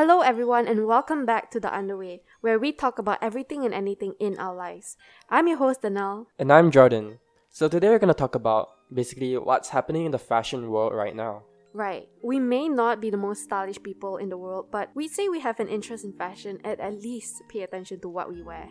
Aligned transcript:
Hello, 0.00 0.22
everyone, 0.22 0.66
and 0.66 0.86
welcome 0.86 1.26
back 1.26 1.50
to 1.50 1.60
The 1.60 1.70
Underway, 1.70 2.22
where 2.40 2.58
we 2.58 2.72
talk 2.72 2.98
about 2.98 3.18
everything 3.20 3.66
and 3.66 3.74
anything 3.74 4.14
in 4.18 4.38
our 4.38 4.54
lives. 4.56 4.96
I'm 5.28 5.46
your 5.46 5.58
host, 5.58 5.82
Danelle. 5.82 6.24
And 6.38 6.50
I'm 6.50 6.70
Jordan. 6.70 7.18
So 7.50 7.68
today 7.68 7.90
we're 7.90 7.98
going 7.98 8.08
to 8.08 8.14
talk 8.14 8.34
about 8.34 8.70
basically 8.90 9.36
what's 9.36 9.68
happening 9.68 10.06
in 10.06 10.10
the 10.10 10.18
fashion 10.18 10.70
world 10.70 10.94
right 10.94 11.14
now. 11.14 11.42
Right. 11.74 12.08
We 12.24 12.38
may 12.38 12.66
not 12.66 13.02
be 13.02 13.10
the 13.10 13.18
most 13.18 13.42
stylish 13.42 13.82
people 13.82 14.16
in 14.16 14.30
the 14.30 14.38
world, 14.38 14.68
but 14.72 14.88
we'd 14.94 15.10
say 15.10 15.28
we 15.28 15.40
have 15.40 15.60
an 15.60 15.68
interest 15.68 16.02
in 16.02 16.14
fashion 16.14 16.60
and 16.64 16.80
at 16.80 16.94
least 16.94 17.42
pay 17.50 17.60
attention 17.60 18.00
to 18.00 18.08
what 18.08 18.32
we 18.32 18.42
wear. 18.42 18.70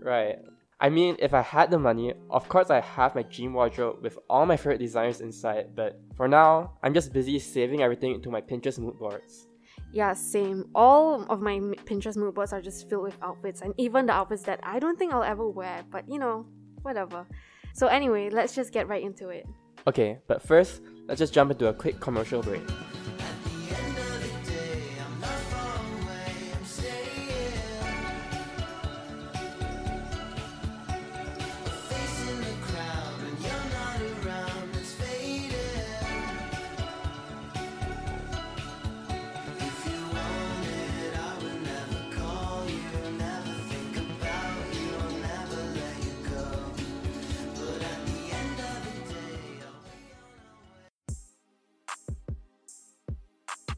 Right. 0.00 0.36
I 0.78 0.90
mean, 0.90 1.16
if 1.18 1.34
I 1.34 1.42
had 1.42 1.72
the 1.72 1.80
money, 1.80 2.14
of 2.30 2.48
course 2.48 2.70
I 2.70 2.82
have 2.82 3.16
my 3.16 3.22
dream 3.22 3.52
wardrobe 3.52 4.00
with 4.00 4.16
all 4.30 4.46
my 4.46 4.56
favorite 4.56 4.78
designers 4.78 5.22
inside, 5.22 5.74
but 5.74 6.00
for 6.14 6.28
now, 6.28 6.74
I'm 6.84 6.94
just 6.94 7.12
busy 7.12 7.40
saving 7.40 7.82
everything 7.82 8.14
into 8.14 8.30
my 8.30 8.40
Pinterest 8.40 8.78
mood 8.78 8.96
boards. 8.96 9.47
Yeah, 9.92 10.12
same. 10.12 10.68
All 10.74 11.24
of 11.30 11.40
my 11.40 11.58
Pinterest 11.58 12.16
mood 12.16 12.34
boards 12.34 12.52
are 12.52 12.60
just 12.60 12.88
filled 12.88 13.04
with 13.04 13.16
outfits, 13.22 13.62
and 13.62 13.74
even 13.78 14.06
the 14.06 14.12
outfits 14.12 14.42
that 14.42 14.60
I 14.62 14.78
don't 14.78 14.98
think 14.98 15.12
I'll 15.12 15.22
ever 15.22 15.48
wear, 15.48 15.82
but 15.90 16.08
you 16.08 16.18
know, 16.18 16.46
whatever. 16.82 17.26
So, 17.72 17.86
anyway, 17.86 18.30
let's 18.30 18.54
just 18.54 18.72
get 18.72 18.88
right 18.88 19.02
into 19.02 19.28
it. 19.28 19.46
Okay, 19.86 20.18
but 20.26 20.42
first, 20.42 20.82
let's 21.06 21.18
just 21.18 21.32
jump 21.32 21.50
into 21.50 21.68
a 21.68 21.72
quick 21.72 22.00
commercial 22.00 22.42
break. 22.42 22.62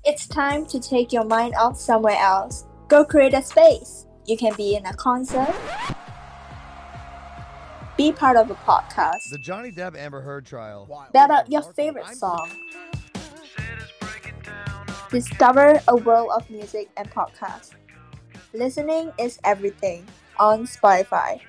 It's 0.03 0.27
time 0.27 0.65
to 0.67 0.81
take 0.81 1.13
your 1.13 1.25
mind 1.25 1.55
off 1.57 1.77
somewhere 1.77 2.17
else. 2.17 2.65
Go 2.89 3.05
create 3.05 3.35
a 3.35 3.43
space. 3.43 4.07
You 4.27 4.37
can 4.37 4.55
be 4.55 4.75
in 4.75 4.87
a 4.87 4.95
concert, 4.95 5.55
be 7.97 8.11
part 8.13 8.37
of 8.37 8.51
a 8.51 8.55
podcast, 8.55 9.19
The 9.31 9.39
Johnny 9.39 9.71
Depp 9.71 9.97
Amber 9.97 10.21
Heard 10.21 10.47
trial. 10.47 10.89
bet 11.13 11.31
out 11.31 11.51
your 11.51 11.63
favorite 11.63 12.07
song, 12.15 12.49
discover 15.11 15.81
a 15.89 15.97
world 15.97 16.31
of 16.35 16.49
music 16.49 16.89
and 16.97 17.11
podcasts. 17.11 17.73
Listening 18.55 19.13
is 19.19 19.39
everything 19.45 20.07
on 20.39 20.65
Spotify. 20.67 21.41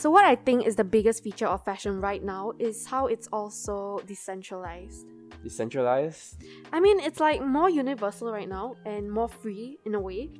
So, 0.00 0.08
what 0.10 0.24
I 0.24 0.34
think 0.34 0.66
is 0.66 0.76
the 0.76 0.84
biggest 0.84 1.22
feature 1.22 1.46
of 1.46 1.62
fashion 1.62 2.00
right 2.00 2.24
now 2.24 2.52
is 2.58 2.86
how 2.86 3.08
it's 3.08 3.28
also 3.34 4.00
decentralized. 4.06 5.04
Decentralized? 5.44 6.42
I 6.72 6.80
mean, 6.80 7.00
it's 7.00 7.20
like 7.20 7.44
more 7.44 7.68
universal 7.68 8.32
right 8.32 8.48
now 8.48 8.76
and 8.86 9.12
more 9.12 9.28
free 9.28 9.78
in 9.84 9.94
a 9.94 10.00
way. 10.00 10.30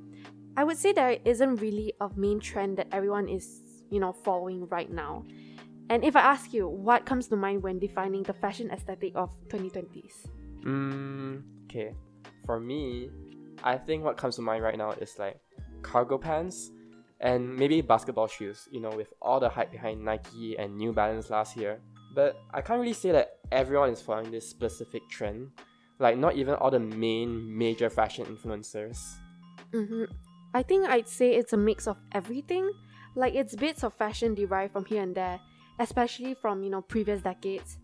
I 0.56 0.64
would 0.64 0.78
say 0.78 0.94
there 0.94 1.18
isn't 1.26 1.56
really 1.56 1.92
a 2.00 2.08
main 2.16 2.40
trend 2.40 2.78
that 2.78 2.86
everyone 2.90 3.28
is, 3.28 3.60
you 3.90 4.00
know, 4.00 4.14
following 4.14 4.66
right 4.68 4.90
now. 4.90 5.26
And 5.90 6.04
if 6.04 6.16
I 6.16 6.20
ask 6.20 6.54
you, 6.54 6.66
what 6.66 7.04
comes 7.04 7.28
to 7.28 7.36
mind 7.36 7.62
when 7.62 7.78
defining 7.78 8.22
the 8.22 8.32
fashion 8.32 8.70
aesthetic 8.70 9.12
of 9.14 9.28
2020s? 9.50 10.26
Mm, 10.64 11.42
okay. 11.64 11.92
For 12.46 12.58
me, 12.58 13.10
I 13.62 13.76
think 13.76 14.04
what 14.04 14.16
comes 14.16 14.36
to 14.36 14.42
mind 14.42 14.64
right 14.64 14.78
now 14.78 14.92
is 14.92 15.18
like 15.18 15.38
cargo 15.82 16.16
pants 16.16 16.70
and 17.20 17.54
maybe 17.56 17.80
basketball 17.80 18.26
shoes, 18.26 18.68
you 18.70 18.80
know, 18.80 18.90
with 18.90 19.12
all 19.20 19.40
the 19.40 19.48
hype 19.48 19.70
behind 19.70 20.04
Nike 20.04 20.56
and 20.58 20.76
New 20.76 20.92
Balance 20.92 21.30
last 21.30 21.56
year. 21.56 21.80
But 22.14 22.40
I 22.52 22.60
can't 22.60 22.80
really 22.80 22.94
say 22.94 23.12
that 23.12 23.38
everyone 23.52 23.90
is 23.90 24.00
following 24.00 24.30
this 24.30 24.48
specific 24.48 25.08
trend. 25.08 25.50
Like, 25.98 26.16
not 26.16 26.34
even 26.36 26.54
all 26.54 26.70
the 26.70 26.80
main 26.80 27.56
major 27.56 27.90
fashion 27.90 28.24
influencers. 28.24 28.98
Mm-hmm. 29.72 30.04
I 30.54 30.62
think 30.62 30.88
I'd 30.88 31.08
say 31.08 31.34
it's 31.34 31.52
a 31.52 31.58
mix 31.58 31.86
of 31.86 31.98
everything. 32.12 32.72
Like, 33.14 33.34
it's 33.34 33.54
bits 33.54 33.84
of 33.84 33.92
fashion 33.94 34.34
derived 34.34 34.72
from 34.72 34.86
here 34.86 35.02
and 35.02 35.14
there, 35.14 35.38
especially 35.78 36.34
from, 36.34 36.62
you 36.62 36.70
know, 36.70 36.80
previous 36.80 37.20
decades. 37.20 37.76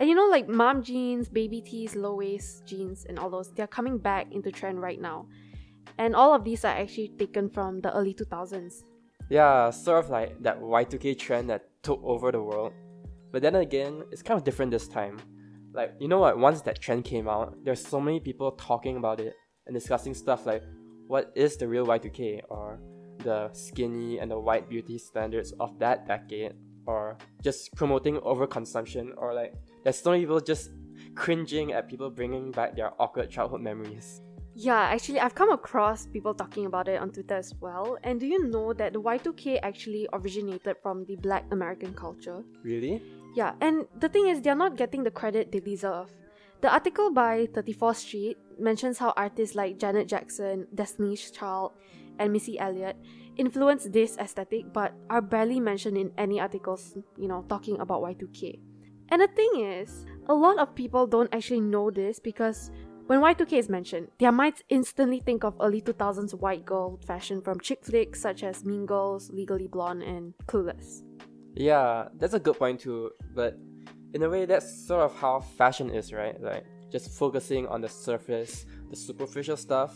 And 0.00 0.08
you 0.08 0.16
know, 0.16 0.26
like 0.26 0.48
mom 0.48 0.82
jeans, 0.82 1.28
baby 1.28 1.60
tees, 1.60 1.94
low 1.94 2.16
waist 2.16 2.66
jeans, 2.66 3.04
and 3.08 3.20
all 3.20 3.30
those, 3.30 3.52
they're 3.52 3.68
coming 3.68 3.98
back 3.98 4.32
into 4.32 4.50
trend 4.50 4.82
right 4.82 5.00
now. 5.00 5.26
And 5.98 6.14
all 6.14 6.34
of 6.34 6.44
these 6.44 6.64
are 6.64 6.74
actually 6.74 7.08
taken 7.18 7.48
from 7.48 7.80
the 7.80 7.94
early 7.94 8.14
2000s. 8.14 8.82
Yeah, 9.28 9.70
sort 9.70 10.04
of 10.04 10.10
like 10.10 10.42
that 10.42 10.60
Y2K 10.60 11.18
trend 11.18 11.50
that 11.50 11.68
took 11.82 12.00
over 12.04 12.32
the 12.32 12.42
world. 12.42 12.72
But 13.30 13.42
then 13.42 13.54
again, 13.56 14.02
it's 14.10 14.22
kind 14.22 14.38
of 14.38 14.44
different 14.44 14.70
this 14.70 14.88
time. 14.88 15.18
Like, 15.72 15.94
you 15.98 16.08
know 16.08 16.18
what, 16.18 16.38
once 16.38 16.60
that 16.62 16.80
trend 16.80 17.04
came 17.04 17.28
out, 17.28 17.56
there's 17.64 17.84
so 17.84 18.00
many 18.00 18.20
people 18.20 18.52
talking 18.52 18.96
about 18.96 19.20
it 19.20 19.34
and 19.66 19.74
discussing 19.74 20.12
stuff 20.12 20.44
like 20.44 20.62
what 21.06 21.32
is 21.34 21.56
the 21.56 21.66
real 21.66 21.86
Y2K 21.86 22.42
or 22.50 22.80
the 23.18 23.50
skinny 23.52 24.18
and 24.18 24.30
the 24.30 24.38
white 24.38 24.68
beauty 24.68 24.98
standards 24.98 25.52
of 25.60 25.78
that 25.78 26.06
decade 26.06 26.52
or 26.86 27.16
just 27.42 27.74
promoting 27.74 28.16
overconsumption 28.18 29.10
or 29.16 29.32
like 29.32 29.54
there's 29.84 29.98
so 29.98 30.10
many 30.10 30.22
people 30.22 30.40
just 30.40 30.70
cringing 31.14 31.72
at 31.72 31.88
people 31.88 32.10
bringing 32.10 32.50
back 32.50 32.76
their 32.76 32.92
awkward 33.00 33.30
childhood 33.30 33.60
memories. 33.60 34.20
Yeah, 34.54 34.80
actually, 34.80 35.20
I've 35.20 35.34
come 35.34 35.50
across 35.50 36.06
people 36.06 36.34
talking 36.34 36.66
about 36.66 36.88
it 36.88 37.00
on 37.00 37.10
Twitter 37.10 37.36
as 37.36 37.54
well. 37.60 37.96
And 38.04 38.20
do 38.20 38.26
you 38.26 38.48
know 38.48 38.72
that 38.74 38.92
the 38.92 39.00
Y2K 39.00 39.60
actually 39.62 40.08
originated 40.12 40.76
from 40.82 41.04
the 41.06 41.16
black 41.16 41.44
American 41.50 41.94
culture? 41.94 42.44
Really? 42.62 43.02
Yeah, 43.34 43.54
and 43.62 43.86
the 43.98 44.10
thing 44.10 44.28
is, 44.28 44.42
they're 44.42 44.54
not 44.54 44.76
getting 44.76 45.04
the 45.04 45.10
credit 45.10 45.50
they 45.52 45.60
deserve. 45.60 46.10
The 46.60 46.70
article 46.70 47.10
by 47.10 47.46
34th 47.46 47.96
Street 47.96 48.38
mentions 48.58 48.98
how 48.98 49.14
artists 49.16 49.56
like 49.56 49.78
Janet 49.78 50.06
Jackson, 50.06 50.66
Destiny's 50.74 51.30
Child, 51.30 51.72
and 52.18 52.32
Missy 52.32 52.58
Elliott 52.58 52.96
influenced 53.36 53.92
this 53.92 54.18
aesthetic 54.18 54.72
but 54.72 54.92
are 55.08 55.22
barely 55.22 55.60
mentioned 55.60 55.96
in 55.96 56.12
any 56.18 56.38
articles, 56.38 56.96
you 57.16 57.26
know, 57.26 57.44
talking 57.48 57.80
about 57.80 58.02
Y2K. 58.02 58.60
And 59.08 59.22
the 59.22 59.28
thing 59.28 59.60
is, 59.60 60.04
a 60.28 60.34
lot 60.34 60.58
of 60.58 60.74
people 60.74 61.06
don't 61.06 61.32
actually 61.34 61.60
know 61.60 61.90
this 61.90 62.20
because 62.20 62.70
when 63.12 63.20
Y2K 63.20 63.58
is 63.58 63.68
mentioned, 63.68 64.08
their 64.18 64.32
minds 64.32 64.62
instantly 64.70 65.20
think 65.20 65.44
of 65.44 65.54
early 65.60 65.82
2000s 65.82 66.32
white 66.32 66.64
girl 66.64 66.98
fashion 67.06 67.42
from 67.42 67.60
chick 67.60 67.84
flicks 67.84 68.18
such 68.22 68.42
as 68.42 68.64
Mean 68.64 68.86
Girls, 68.86 69.28
Legally 69.28 69.66
Blonde, 69.66 70.02
and 70.02 70.32
Clueless. 70.46 71.02
Yeah, 71.54 72.08
that's 72.14 72.32
a 72.32 72.40
good 72.40 72.56
point 72.56 72.80
too. 72.80 73.10
But 73.34 73.58
in 74.14 74.22
a 74.22 74.30
way, 74.30 74.46
that's 74.46 74.86
sort 74.86 75.02
of 75.02 75.14
how 75.14 75.40
fashion 75.40 75.90
is, 75.90 76.10
right? 76.10 76.40
Like 76.40 76.64
just 76.90 77.10
focusing 77.10 77.66
on 77.66 77.82
the 77.82 77.88
surface, 77.90 78.64
the 78.88 78.96
superficial 78.96 79.58
stuff. 79.58 79.94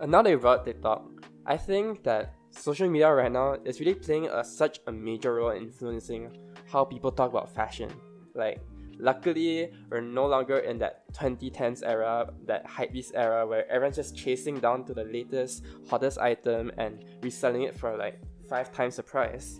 And 0.00 0.10
now 0.10 0.22
that 0.22 0.30
you 0.30 0.38
brought 0.38 0.64
TikTok, 0.64 1.04
I 1.44 1.58
think 1.58 2.02
that 2.04 2.32
social 2.50 2.88
media 2.88 3.12
right 3.12 3.30
now 3.30 3.58
is 3.66 3.78
really 3.78 3.92
playing 3.92 4.28
a, 4.28 4.42
such 4.42 4.80
a 4.86 4.92
major 4.92 5.34
role 5.34 5.50
in 5.50 5.64
influencing 5.64 6.34
how 6.72 6.86
people 6.86 7.12
talk 7.12 7.28
about 7.28 7.54
fashion. 7.54 7.90
Like, 8.34 8.62
luckily, 8.98 9.70
we're 9.90 10.00
no 10.00 10.26
longer 10.26 10.58
in 10.58 10.78
that 10.78 11.04
2010s 11.14 11.82
era, 11.84 12.30
that 12.46 12.66
hypebeast 12.66 13.12
era, 13.14 13.46
where 13.46 13.70
everyone's 13.70 13.96
just 13.96 14.16
chasing 14.16 14.58
down 14.58 14.84
to 14.84 14.94
the 14.94 15.04
latest, 15.04 15.64
hottest 15.88 16.18
item 16.18 16.70
and 16.78 17.04
reselling 17.22 17.62
it 17.62 17.74
for 17.74 17.96
like 17.96 18.20
five 18.48 18.72
times 18.72 18.96
the 18.96 19.02
price. 19.02 19.58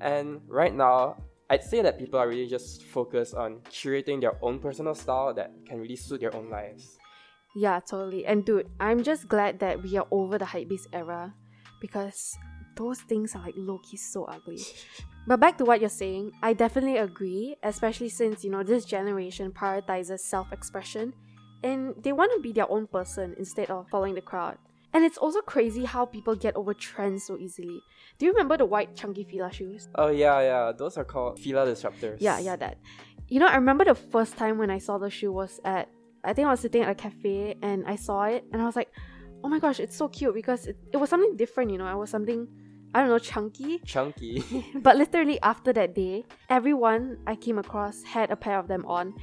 And 0.00 0.40
right 0.48 0.74
now, 0.74 1.16
I'd 1.50 1.62
say 1.62 1.82
that 1.82 1.98
people 1.98 2.18
are 2.18 2.28
really 2.28 2.46
just 2.46 2.84
focused 2.84 3.34
on 3.34 3.60
curating 3.70 4.20
their 4.20 4.36
own 4.42 4.58
personal 4.58 4.94
style 4.94 5.34
that 5.34 5.52
can 5.66 5.80
really 5.80 5.96
suit 5.96 6.20
their 6.20 6.34
own 6.34 6.50
lives. 6.50 6.98
Yeah, 7.54 7.80
totally. 7.80 8.26
And 8.26 8.44
dude, 8.44 8.68
I'm 8.80 9.02
just 9.02 9.28
glad 9.28 9.60
that 9.60 9.82
we 9.82 9.96
are 9.96 10.06
over 10.10 10.38
the 10.38 10.44
hypebeast 10.44 10.88
era 10.92 11.34
because 11.80 12.36
those 12.76 13.00
things 13.02 13.36
are 13.36 13.42
like 13.42 13.54
low 13.56 13.78
key 13.78 13.96
so 13.96 14.24
ugly. 14.24 14.60
But 15.26 15.40
back 15.40 15.56
to 15.58 15.64
what 15.64 15.80
you're 15.80 15.88
saying, 15.88 16.32
I 16.42 16.52
definitely 16.52 16.98
agree, 16.98 17.56
especially 17.62 18.10
since 18.10 18.44
you 18.44 18.50
know 18.50 18.62
this 18.62 18.84
generation 18.84 19.52
prioritizes 19.52 20.20
self-expression 20.20 21.14
and 21.62 21.94
they 22.02 22.12
want 22.12 22.30
to 22.34 22.40
be 22.40 22.52
their 22.52 22.70
own 22.70 22.86
person 22.86 23.34
instead 23.38 23.70
of 23.70 23.88
following 23.88 24.14
the 24.14 24.20
crowd. 24.20 24.58
And 24.92 25.02
it's 25.02 25.18
also 25.18 25.40
crazy 25.40 25.84
how 25.84 26.04
people 26.04 26.36
get 26.36 26.54
over 26.54 26.72
trends 26.72 27.26
so 27.26 27.36
easily. 27.36 27.80
Do 28.18 28.26
you 28.26 28.32
remember 28.32 28.56
the 28.56 28.66
white 28.66 28.94
chunky 28.94 29.24
Fila 29.24 29.50
shoes? 29.52 29.88
Oh 29.96 30.08
yeah, 30.08 30.40
yeah, 30.40 30.72
those 30.76 30.96
are 30.98 31.04
called 31.04 31.40
Fila 31.40 31.66
disruptors. 31.66 32.18
Yeah, 32.20 32.38
yeah, 32.38 32.56
that. 32.56 32.78
You 33.28 33.40
know, 33.40 33.46
I 33.46 33.56
remember 33.56 33.84
the 33.84 33.94
first 33.94 34.36
time 34.36 34.58
when 34.58 34.70
I 34.70 34.78
saw 34.78 34.98
the 34.98 35.10
shoe 35.10 35.32
was 35.32 35.58
at 35.64 35.88
I 36.22 36.32
think 36.32 36.46
I 36.46 36.50
was 36.50 36.60
sitting 36.60 36.82
at 36.82 36.88
a 36.88 36.94
cafe 36.94 37.56
and 37.62 37.84
I 37.86 37.96
saw 37.96 38.24
it 38.24 38.44
and 38.52 38.62
I 38.62 38.66
was 38.66 38.76
like, 38.76 38.90
oh 39.42 39.48
my 39.48 39.58
gosh, 39.58 39.80
it's 39.80 39.96
so 39.96 40.08
cute 40.08 40.34
because 40.34 40.66
it, 40.66 40.76
it 40.92 40.96
was 40.96 41.10
something 41.10 41.36
different, 41.36 41.70
you 41.70 41.78
know, 41.78 41.86
it 41.86 41.98
was 41.98 42.10
something 42.10 42.48
I 42.94 43.00
don't 43.00 43.08
know, 43.08 43.18
chunky. 43.18 43.80
Chunky. 43.84 44.44
but 44.76 44.96
literally 44.96 45.40
after 45.42 45.72
that 45.72 45.94
day, 45.94 46.24
everyone 46.48 47.18
I 47.26 47.34
came 47.34 47.58
across 47.58 48.02
had 48.02 48.30
a 48.30 48.36
pair 48.36 48.58
of 48.58 48.68
them 48.68 48.86
on. 48.86 49.14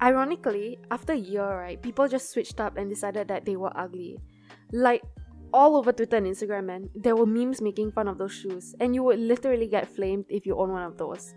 Ironically, 0.00 0.78
after 0.90 1.12
a 1.12 1.16
year, 1.16 1.46
right, 1.46 1.80
people 1.80 2.08
just 2.08 2.32
switched 2.32 2.58
up 2.58 2.76
and 2.76 2.88
decided 2.88 3.28
that 3.28 3.44
they 3.44 3.56
were 3.56 3.70
ugly. 3.76 4.18
Like 4.72 5.02
all 5.52 5.76
over 5.76 5.92
Twitter 5.92 6.16
and 6.16 6.26
Instagram, 6.26 6.64
man, 6.64 6.90
there 6.94 7.14
were 7.14 7.26
memes 7.26 7.60
making 7.60 7.92
fun 7.92 8.08
of 8.08 8.18
those 8.18 8.32
shoes, 8.32 8.74
and 8.80 8.94
you 8.94 9.02
would 9.02 9.18
literally 9.18 9.68
get 9.68 9.86
flamed 9.88 10.24
if 10.28 10.46
you 10.46 10.56
own 10.56 10.72
one 10.72 10.82
of 10.82 10.96
those. 10.96 11.34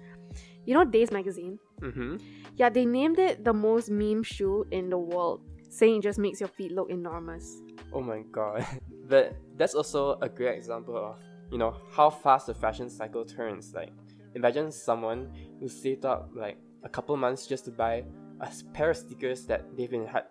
You 0.66 0.74
know 0.74 0.86
Dazed 0.86 1.12
magazine? 1.12 1.60
Mm-hmm. 1.82 2.18
Yeah, 2.56 2.70
they 2.70 2.86
named 2.86 3.20
it 3.20 3.44
the 3.44 3.54
most 3.54 3.90
meme 3.90 4.24
shoe 4.24 4.66
in 4.72 4.90
the 4.90 4.98
world, 4.98 5.42
saying 5.70 5.98
it 5.98 6.04
just 6.04 6.18
makes 6.18 6.40
your 6.40 6.50
feet 6.50 6.72
look 6.72 6.90
enormous. 6.90 7.62
Oh 7.94 8.02
my 8.02 8.24
god. 8.32 8.66
but 9.08 9.36
that's 9.58 9.76
also 9.76 10.18
a 10.22 10.30
great 10.30 10.58
example 10.58 10.98
of, 10.98 11.18
you 11.56 11.60
know, 11.60 11.74
how 11.90 12.10
fast 12.10 12.48
the 12.48 12.54
fashion 12.54 12.90
cycle 12.90 13.24
turns. 13.24 13.74
Like, 13.74 13.94
imagine 14.34 14.74
someone 14.74 15.32
who 15.62 15.70
saved 15.70 16.04
up 16.04 16.30
like 16.36 16.58
a 16.84 16.90
couple 16.90 17.16
months 17.16 17.48
just 17.48 17.64
to 17.64 17.72
buy 17.72 18.04
a 18.42 18.52
pair 18.74 18.90
of 18.90 18.98
sneakers 18.98 19.46
that 19.46 19.64
they've 19.78 19.90
been 19.90 20.06
had 20.06 20.26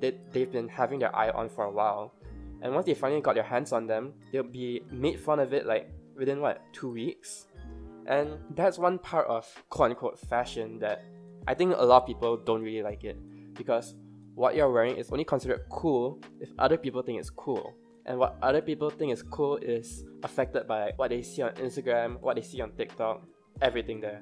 that 0.00 0.32
they've 0.32 0.50
been 0.50 0.66
having 0.66 1.00
their 1.00 1.14
eye 1.14 1.28
on 1.28 1.50
for 1.50 1.64
a 1.64 1.70
while. 1.70 2.14
And 2.62 2.72
once 2.72 2.86
they 2.86 2.94
finally 2.94 3.20
got 3.20 3.34
their 3.34 3.44
hands 3.44 3.72
on 3.72 3.86
them, 3.86 4.14
they'll 4.32 4.42
be 4.42 4.80
made 4.90 5.20
fun 5.20 5.38
of 5.38 5.52
it 5.52 5.66
like 5.66 5.90
within 6.16 6.40
what, 6.40 6.62
two 6.72 6.90
weeks? 6.90 7.44
And 8.06 8.38
that's 8.54 8.78
one 8.78 8.98
part 8.98 9.26
of 9.26 9.46
quote 9.68 9.90
unquote 9.90 10.18
fashion 10.18 10.78
that 10.78 11.04
I 11.46 11.52
think 11.52 11.74
a 11.76 11.84
lot 11.84 12.04
of 12.04 12.06
people 12.06 12.38
don't 12.38 12.62
really 12.62 12.82
like 12.82 13.04
it. 13.04 13.18
Because 13.52 13.96
what 14.34 14.56
you're 14.56 14.72
wearing 14.72 14.96
is 14.96 15.10
only 15.10 15.24
considered 15.24 15.66
cool 15.70 16.22
if 16.40 16.48
other 16.58 16.78
people 16.78 17.02
think 17.02 17.20
it's 17.20 17.28
cool. 17.28 17.74
And 18.06 18.18
what 18.18 18.36
other 18.42 18.60
people 18.60 18.90
think 18.90 19.12
is 19.12 19.22
cool 19.22 19.56
is 19.56 20.04
affected 20.22 20.68
by 20.68 20.92
what 20.96 21.10
they 21.10 21.22
see 21.22 21.42
on 21.42 21.52
Instagram, 21.54 22.20
what 22.20 22.36
they 22.36 22.42
see 22.42 22.60
on 22.60 22.72
TikTok, 22.72 23.22
everything 23.62 24.00
there. 24.00 24.20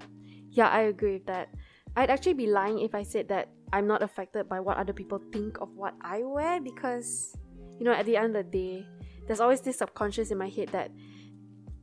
Yeah, 0.51 0.69
I 0.69 0.83
agree 0.83 1.15
with 1.15 1.27
that. 1.27 1.49
I'd 1.97 2.11
actually 2.11 2.35
be 2.35 2.47
lying 2.47 2.79
if 2.79 2.95
I 2.95 3.03
said 3.03 3.29
that 3.29 3.49
I'm 3.73 3.87
not 3.87 4.03
affected 4.03 4.49
by 4.49 4.61
what 4.61 4.77
other 4.77 4.93
people 4.93 5.21
think 5.33 5.61
of 5.61 5.75
what 5.75 5.95
I 6.01 6.23
wear 6.23 6.61
because, 6.61 7.37
you 7.79 7.85
know, 7.85 7.93
at 7.93 8.07
the 8.07 8.17
end 8.17 8.37
of 8.37 8.51
the 8.51 8.51
day, 8.51 8.87
there's 9.27 9.41
always 9.41 9.61
this 9.61 9.79
subconscious 9.79 10.31
in 10.31 10.39
my 10.39 10.49
head 10.49 10.69
that 10.69 10.91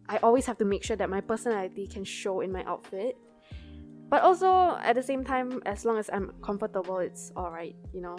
I 0.08 0.18
always 0.18 0.46
have 0.46 0.58
to 0.60 0.66
make 0.66 0.84
sure 0.84 0.96
that 0.96 1.10
my 1.10 1.22
personality 1.22 1.86
can 1.86 2.04
show 2.04 2.42
in 2.42 2.52
my 2.52 2.64
outfit. 2.64 3.18
But 4.10 4.24
also, 4.24 4.78
at 4.82 4.96
the 4.96 5.04
same 5.04 5.24
time, 5.24 5.62
as 5.66 5.86
long 5.86 5.98
as 5.98 6.10
I'm 6.12 6.34
comfortable, 6.42 6.98
it's 6.98 7.32
alright, 7.36 7.76
you 7.94 8.02
know. 8.02 8.18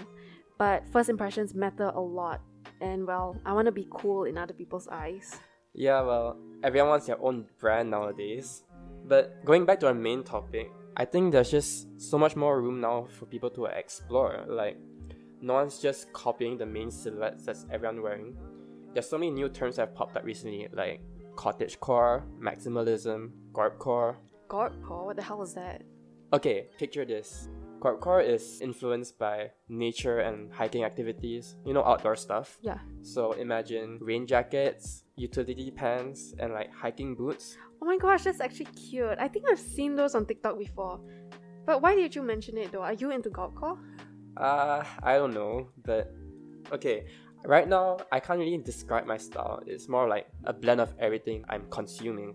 But 0.59 0.85
first 0.93 1.09
impressions 1.09 1.55
matter 1.55 1.89
a 1.89 2.01
lot. 2.01 2.41
And 2.81 3.07
well, 3.07 3.37
I 3.45 3.53
want 3.53 3.67
to 3.67 3.73
be 3.73 3.87
cool 3.91 4.25
in 4.25 4.39
other 4.39 4.55
people's 4.55 4.89
eyes. 4.89 5.39
Yeah, 5.75 6.01
well, 6.03 6.39
everyone 6.63 6.91
wants 6.91 7.07
their 7.07 7.21
own 7.23 7.47
brand 7.59 7.91
nowadays. 7.91 8.65
But 9.05 9.45
going 9.45 9.67
back 9.67 9.81
to 9.81 9.87
our 9.89 9.95
main 9.95 10.25
topic, 10.25 10.71
I 10.97 11.05
think 11.05 11.33
there's 11.33 11.51
just 11.51 11.89
so 12.01 12.19
much 12.19 12.37
more 12.37 12.61
room 12.61 12.81
now 12.81 13.07
for 13.19 13.27
people 13.27 13.51
to 13.51 13.67
explore. 13.67 14.45
Like, 14.49 14.79
no 15.41 15.55
one's 15.55 15.79
just 15.79 16.13
copying 16.13 16.59
the 16.59 16.67
main 16.67 16.91
silhouettes 16.91 17.45
that's 17.45 17.67
everyone 17.71 18.03
wearing. 18.03 18.37
There's 18.93 19.09
so 19.09 19.19
many 19.19 19.31
new 19.31 19.49
terms 19.49 19.77
that 19.77 19.89
have 19.89 19.95
popped 19.95 20.17
up 20.17 20.25
recently, 20.25 20.69
like 20.73 21.01
cottagecore, 21.35 22.25
maximalism, 22.39 23.31
gorpcore. 23.53 24.17
Gorpcore? 24.49 25.07
What 25.07 25.17
the 25.17 25.23
hell 25.23 25.43
is 25.43 25.55
that? 25.55 25.83
Okay, 26.33 26.67
picture 26.79 27.05
this. 27.05 27.49
Gorpcore 27.81 28.23
is 28.23 28.61
influenced 28.61 29.19
by 29.19 29.51
nature 29.69 30.21
and 30.21 30.53
hiking 30.53 30.85
activities, 30.85 31.57
you 31.65 31.73
know, 31.73 31.83
outdoor 31.83 32.15
stuff. 32.15 32.59
Yeah. 32.61 32.79
So 33.03 33.33
imagine 33.33 33.99
rain 34.03 34.27
jackets, 34.27 35.05
utility 35.17 35.71
pants, 35.71 36.35
and 36.39 36.53
like 36.53 36.73
hiking 36.75 37.15
boots. 37.15 37.57
Oh 37.83 37.87
my 37.87 37.97
gosh, 37.97 38.25
that's 38.25 38.41
actually 38.41 38.67
cute. 38.67 39.17
I 39.19 39.29
think 39.29 39.47
I've 39.51 39.59
seen 39.59 39.97
those 39.97 40.15
on 40.15 40.27
TikTok 40.27 40.59
before. 40.59 41.01
But 41.65 41.81
why 41.81 41.95
did 41.95 42.15
you 42.15 42.23
mention 42.23 42.59
it 42.59 42.71
though? 42.71 42.83
Are 42.83 42.93
you 42.93 43.11
into 43.11 43.31
gorpcore? 43.31 43.79
Uh, 44.37 44.85
I 45.03 45.15
don't 45.15 45.33
know, 45.33 45.69
but 45.85 46.13
okay. 46.73 47.07
Right 47.47 47.67
now, 47.67 47.97
I 48.13 48.21
can't 48.21 48.39
really 48.39 48.59
describe 48.59 49.07
my 49.07 49.17
style. 49.17 49.63
It's 49.67 49.89
more 49.89 50.07
like 50.07 50.27
a 50.45 50.53
blend 50.53 50.83
of 50.83 50.93
everything 50.99 51.43
I'm 51.49 51.65
consuming. 51.71 52.35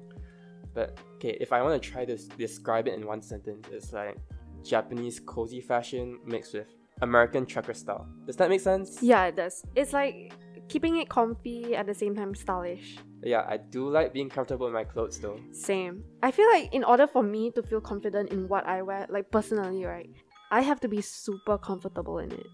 But 0.74 0.98
okay, 1.18 1.38
if 1.40 1.54
I 1.54 1.62
want 1.62 1.82
to 1.82 1.90
try 1.90 2.06
to 2.06 2.18
describe 2.38 2.88
it 2.88 2.96
in 2.96 3.06
one 3.06 3.22
sentence, 3.22 3.68
it's 3.72 3.94
like 3.94 4.18
Japanese 4.66 5.20
cozy 5.20 5.62
fashion 5.62 6.20
mixed 6.26 6.54
with 6.54 6.68
American 7.02 7.46
trucker 7.46 7.74
style. 7.74 8.08
Does 8.26 8.36
that 8.38 8.50
make 8.50 8.62
sense? 8.62 9.02
Yeah, 9.02 9.26
it 9.26 9.36
does. 9.36 9.64
It's 9.76 9.94
like 9.94 10.34
keeping 10.68 10.98
it 10.98 11.10
comfy 11.10 11.76
at 11.76 11.86
the 11.86 11.94
same 11.94 12.16
time 12.16 12.34
stylish. 12.34 12.98
Yeah, 13.24 13.46
I 13.48 13.58
do 13.58 13.90
like 13.90 14.14
being 14.14 14.30
comfortable 14.30 14.68
in 14.68 14.74
my 14.74 14.84
clothes 14.84 15.20
though. 15.20 15.40
Same. 15.52 16.04
I 16.24 16.32
feel 16.32 16.50
like 16.52 16.74
in 16.74 16.84
order 16.84 17.08
for 17.08 17.24
me 17.24 17.52
to 17.52 17.64
feel 17.64 17.82
confident 17.82 18.32
in 18.32 18.48
what 18.48 18.66
I 18.66 18.82
wear, 18.82 19.06
like 19.10 19.32
personally, 19.32 19.86
right, 19.86 20.10
I 20.52 20.62
have 20.62 20.80
to 20.82 20.88
be 20.88 21.02
super 21.02 21.58
comfortable 21.58 22.20
in 22.20 22.32
it. 22.32 22.48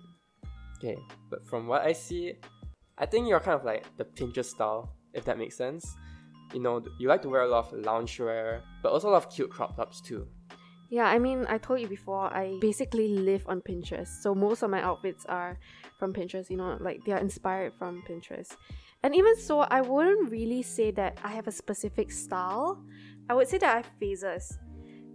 Okay, 0.77 0.97
but 1.29 1.45
from 1.47 1.67
what 1.67 1.83
I 1.83 1.93
see, 1.93 2.33
I 2.97 3.05
think 3.05 3.27
you're 3.27 3.39
kind 3.39 3.59
of 3.59 3.65
like 3.65 3.85
the 3.97 4.05
Pinterest 4.05 4.45
style, 4.45 4.95
if 5.13 5.25
that 5.25 5.37
makes 5.37 5.55
sense. 5.55 5.95
You 6.53 6.59
know, 6.59 6.83
you 6.99 7.07
like 7.07 7.21
to 7.21 7.29
wear 7.29 7.43
a 7.43 7.47
lot 7.47 7.71
of 7.71 7.79
loungewear, 7.79 8.61
but 8.81 8.91
also 8.91 9.09
a 9.09 9.11
lot 9.11 9.25
of 9.25 9.29
cute 9.29 9.51
crop 9.51 9.77
tops 9.77 10.01
too. 10.01 10.27
Yeah, 10.91 11.05
I 11.05 11.19
mean, 11.19 11.45
I 11.47 11.57
told 11.57 11.79
you 11.79 11.87
before, 11.87 12.25
I 12.33 12.57
basically 12.59 13.07
live 13.07 13.45
on 13.47 13.61
Pinterest. 13.61 14.09
So 14.21 14.35
most 14.35 14.61
of 14.61 14.69
my 14.69 14.81
outfits 14.81 15.25
are 15.25 15.57
from 15.97 16.11
Pinterest, 16.11 16.49
you 16.49 16.57
know, 16.57 16.77
like 16.81 17.05
they 17.05 17.13
are 17.13 17.17
inspired 17.17 17.73
from 17.73 18.03
Pinterest. 18.03 18.57
And 19.01 19.15
even 19.15 19.37
so, 19.37 19.61
I 19.61 19.79
wouldn't 19.79 20.29
really 20.29 20.61
say 20.61 20.91
that 20.91 21.17
I 21.23 21.29
have 21.29 21.47
a 21.47 21.51
specific 21.51 22.11
style. 22.11 22.83
I 23.29 23.33
would 23.35 23.47
say 23.47 23.57
that 23.59 23.69
I 23.73 23.77
have 23.77 23.89
phases. 24.01 24.59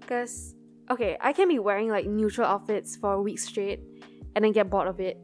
Because, 0.00 0.54
okay, 0.90 1.18
I 1.20 1.34
can 1.34 1.46
be 1.46 1.58
wearing 1.58 1.90
like 1.90 2.06
neutral 2.06 2.48
outfits 2.48 2.96
for 2.96 3.12
a 3.12 3.20
week 3.20 3.38
straight 3.38 3.80
and 4.34 4.42
then 4.42 4.52
get 4.52 4.70
bored 4.70 4.88
of 4.88 4.98
it. 4.98 5.18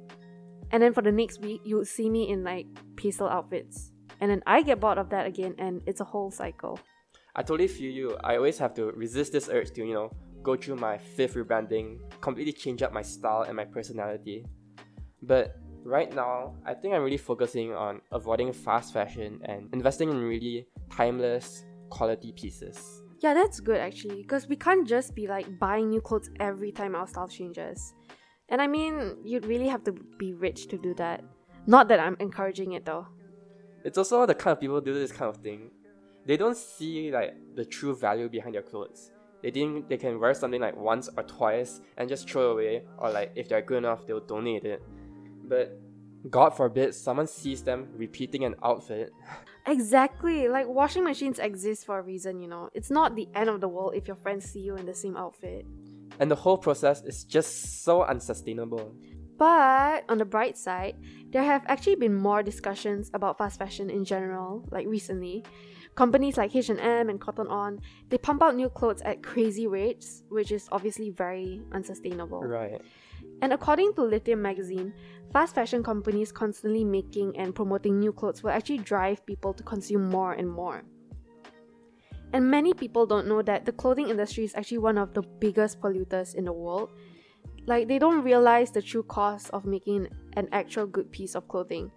And 0.70 0.82
then 0.82 0.93
for 0.93 1.00
the 1.00 1.12
next 1.12 1.40
week, 1.40 1.62
you 1.64 1.78
would 1.78 1.88
see 1.88 2.10
me 2.10 2.28
in 2.28 2.44
like 2.44 2.66
pastel 2.96 3.26
outfits. 3.26 3.90
And 4.20 4.31
then 4.31 4.43
I 4.46 4.60
get 4.60 4.81
bored 4.81 4.98
of 4.98 5.08
that 5.10 5.26
again, 5.26 5.55
and 5.58 5.81
it's 5.87 6.02
a 6.02 6.05
whole 6.05 6.31
cycle. 6.31 6.78
I 7.34 7.43
totally 7.43 7.69
feel 7.69 7.90
you. 7.90 8.19
I 8.22 8.37
always 8.37 8.58
have 8.58 8.75
to 8.75 8.93
resist 8.93 9.32
this 9.32 9.48
urge 9.48 9.70
to, 9.72 9.84
you 9.84 9.94
know, 9.94 10.10
go 10.43 10.56
through 10.56 10.77
my 10.77 10.99
fifth 10.99 11.35
rebranding, 11.35 11.99
completely 12.21 12.53
change 12.53 12.83
up 12.83 12.93
my 12.93 13.03
style 13.03 13.43
and 13.43 13.56
my 13.56 13.65
personality. 13.65 14.44
But 15.23 15.56
right 15.85 16.12
now, 16.15 16.56
I 16.67 16.75
think 16.75 16.94
I'm 16.94 17.03
really 17.03 17.17
focusing 17.17 17.73
on 17.73 18.00
avoiding 18.11 18.53
fast 18.53 18.93
fashion 18.93 19.41
and 19.44 19.69
investing 19.73 20.11
in 20.11 20.21
really 20.21 20.67
timeless, 20.91 21.65
quality 21.91 22.33
pieces. 22.33 23.03
Yeah, 23.21 23.35
that's 23.35 23.61
good 23.61 23.79
actually, 23.79 24.23
because 24.23 24.49
we 24.49 24.56
can't 24.56 24.87
just 24.87 25.15
be 25.15 25.29
like 25.29 25.46
buying 25.61 25.91
new 25.91 26.01
clothes 26.01 26.29
every 26.41 26.72
time 26.72 26.96
our 26.96 27.06
style 27.06 27.29
changes. 27.29 27.94
And 28.49 28.61
I 28.61 28.67
mean, 28.67 29.17
you'd 29.25 29.46
really 29.46 29.69
have 29.69 29.84
to 29.84 29.93
be 30.19 30.34
rich 30.34 30.67
to 30.69 30.77
do 30.79 30.93
that. 30.94 31.22
Not 31.67 31.87
that 31.89 32.01
I'm 32.01 32.17
encouraging 32.19 32.72
it 32.72 32.84
though. 32.84 33.06
It's 33.84 33.96
also 33.96 34.27
the 34.27 34.34
kind 34.34 34.53
of 34.53 34.61
people 34.61 34.81
do 34.81 34.93
this 34.93 35.13
kind 35.13 35.29
of 35.29 35.37
thing. 35.41 35.70
They 36.27 36.37
don't 36.37 36.56
see 36.56 37.13
like 37.13 37.34
the 37.55 37.65
true 37.65 37.94
value 37.94 38.29
behind 38.29 38.56
their 38.56 38.63
clothes. 38.63 39.11
They 39.43 39.51
think 39.51 39.89
they 39.89 39.96
can 39.96 40.20
wear 40.20 40.34
something 40.34 40.61
like 40.61 40.77
once 40.77 41.08
or 41.17 41.22
twice 41.25 41.81
and 41.96 42.08
just 42.08 42.29
throw 42.29 42.51
it 42.51 42.53
away, 42.53 42.84
or 42.99 43.11
like 43.11 43.32
if 43.34 43.49
they're 43.49 43.63
good 43.63 43.79
enough, 43.79 44.06
they'll 44.06 44.20
donate 44.20 44.65
it. 44.65 44.82
But 45.44 45.81
God 46.31 46.51
forbid 46.51 46.94
someone 46.94 47.27
sees 47.27 47.63
them 47.63 47.89
repeating 47.94 48.44
an 48.44 48.55
outfit. 48.63 49.13
Exactly. 49.65 50.49
Like 50.49 50.67
washing 50.67 51.05
machines 51.05 51.39
exist 51.39 51.87
for 51.87 52.01
a 52.01 52.03
reason, 52.03 52.41
you 52.41 52.49
know. 52.49 52.69
It's 52.75 52.91
not 52.91 53.15
the 53.15 53.29
end 53.32 53.49
of 53.49 53.61
the 53.61 53.69
world 53.69 53.94
if 53.94 54.08
your 54.08 54.17
friends 54.17 54.44
see 54.51 54.58
you 54.58 54.75
in 54.75 54.87
the 54.87 54.94
same 54.94 55.17
outfit. 55.17 55.65
And 56.19 56.29
the 56.29 56.34
whole 56.34 56.58
process 56.58 57.01
is 57.03 57.22
just 57.22 57.84
so 57.84 58.03
unsustainable. 58.03 58.93
But 59.39 60.05
on 60.08 60.19
the 60.19 60.25
bright 60.25 60.58
side, 60.58 60.96
there 61.31 61.44
have 61.44 61.63
actually 61.67 61.94
been 61.94 62.15
more 62.15 62.43
discussions 62.43 63.11
about 63.15 63.39
fast 63.39 63.58
fashion 63.58 63.89
in 63.89 64.05
general, 64.05 64.67
like 64.72 64.87
recently. 64.89 65.44
Companies 65.94 66.39
like 66.39 66.56
H&M 66.56 67.11
and 67.11 67.20
Cotton 67.20 67.49
On, 67.49 67.79
they 68.08 68.17
pump 68.17 68.43
out 68.43 68.56
new 68.56 68.70
clothes 68.70 69.03
at 69.03 69.22
crazy 69.22 69.67
rates, 69.67 70.22
which 70.31 70.51
is 70.51 70.69
obviously 70.72 71.11
very 71.11 71.61
unsustainable. 71.72 72.43
Right. 72.43 72.81
And 73.43 73.53
according 73.53 73.94
to 73.94 74.03
Lithium 74.03 74.41
magazine, 74.41 74.94
fast 75.32 75.55
fashion 75.55 75.82
companies 75.82 76.32
constantly 76.32 76.84
making 76.84 77.37
and 77.37 77.55
promoting 77.55 77.99
new 77.99 78.13
clothes 78.13 78.43
will 78.43 78.51
actually 78.51 78.79
drive 78.79 79.25
people 79.27 79.53
to 79.53 79.63
consume 79.63 80.08
more 80.08 80.32
and 80.32 80.51
more. 80.51 80.82
And 82.32 82.51
many 82.51 82.72
people 82.72 83.05
don't 83.06 83.27
know 83.27 83.43
that 83.43 83.67
the 83.67 83.72
clothing 83.72 84.08
industry 84.08 84.44
is 84.44 84.55
actually 84.55 84.79
one 84.79 84.96
of 84.96 85.13
the 85.13 85.22
biggest 85.22 85.81
polluters 85.81 86.34
in 86.34 86.44
the 86.44 86.53
world. 86.53 86.91
Like, 87.67 87.87
they 87.87 87.99
don't 87.99 88.22
realize 88.22 88.70
the 88.70 88.81
true 88.81 89.03
cost 89.03 89.51
of 89.51 89.67
making 89.67 90.08
an 90.32 90.49
actual 90.53 90.87
good 90.87 91.13
piece 91.13 91.34
of 91.34 91.46
clothing. 91.49 91.93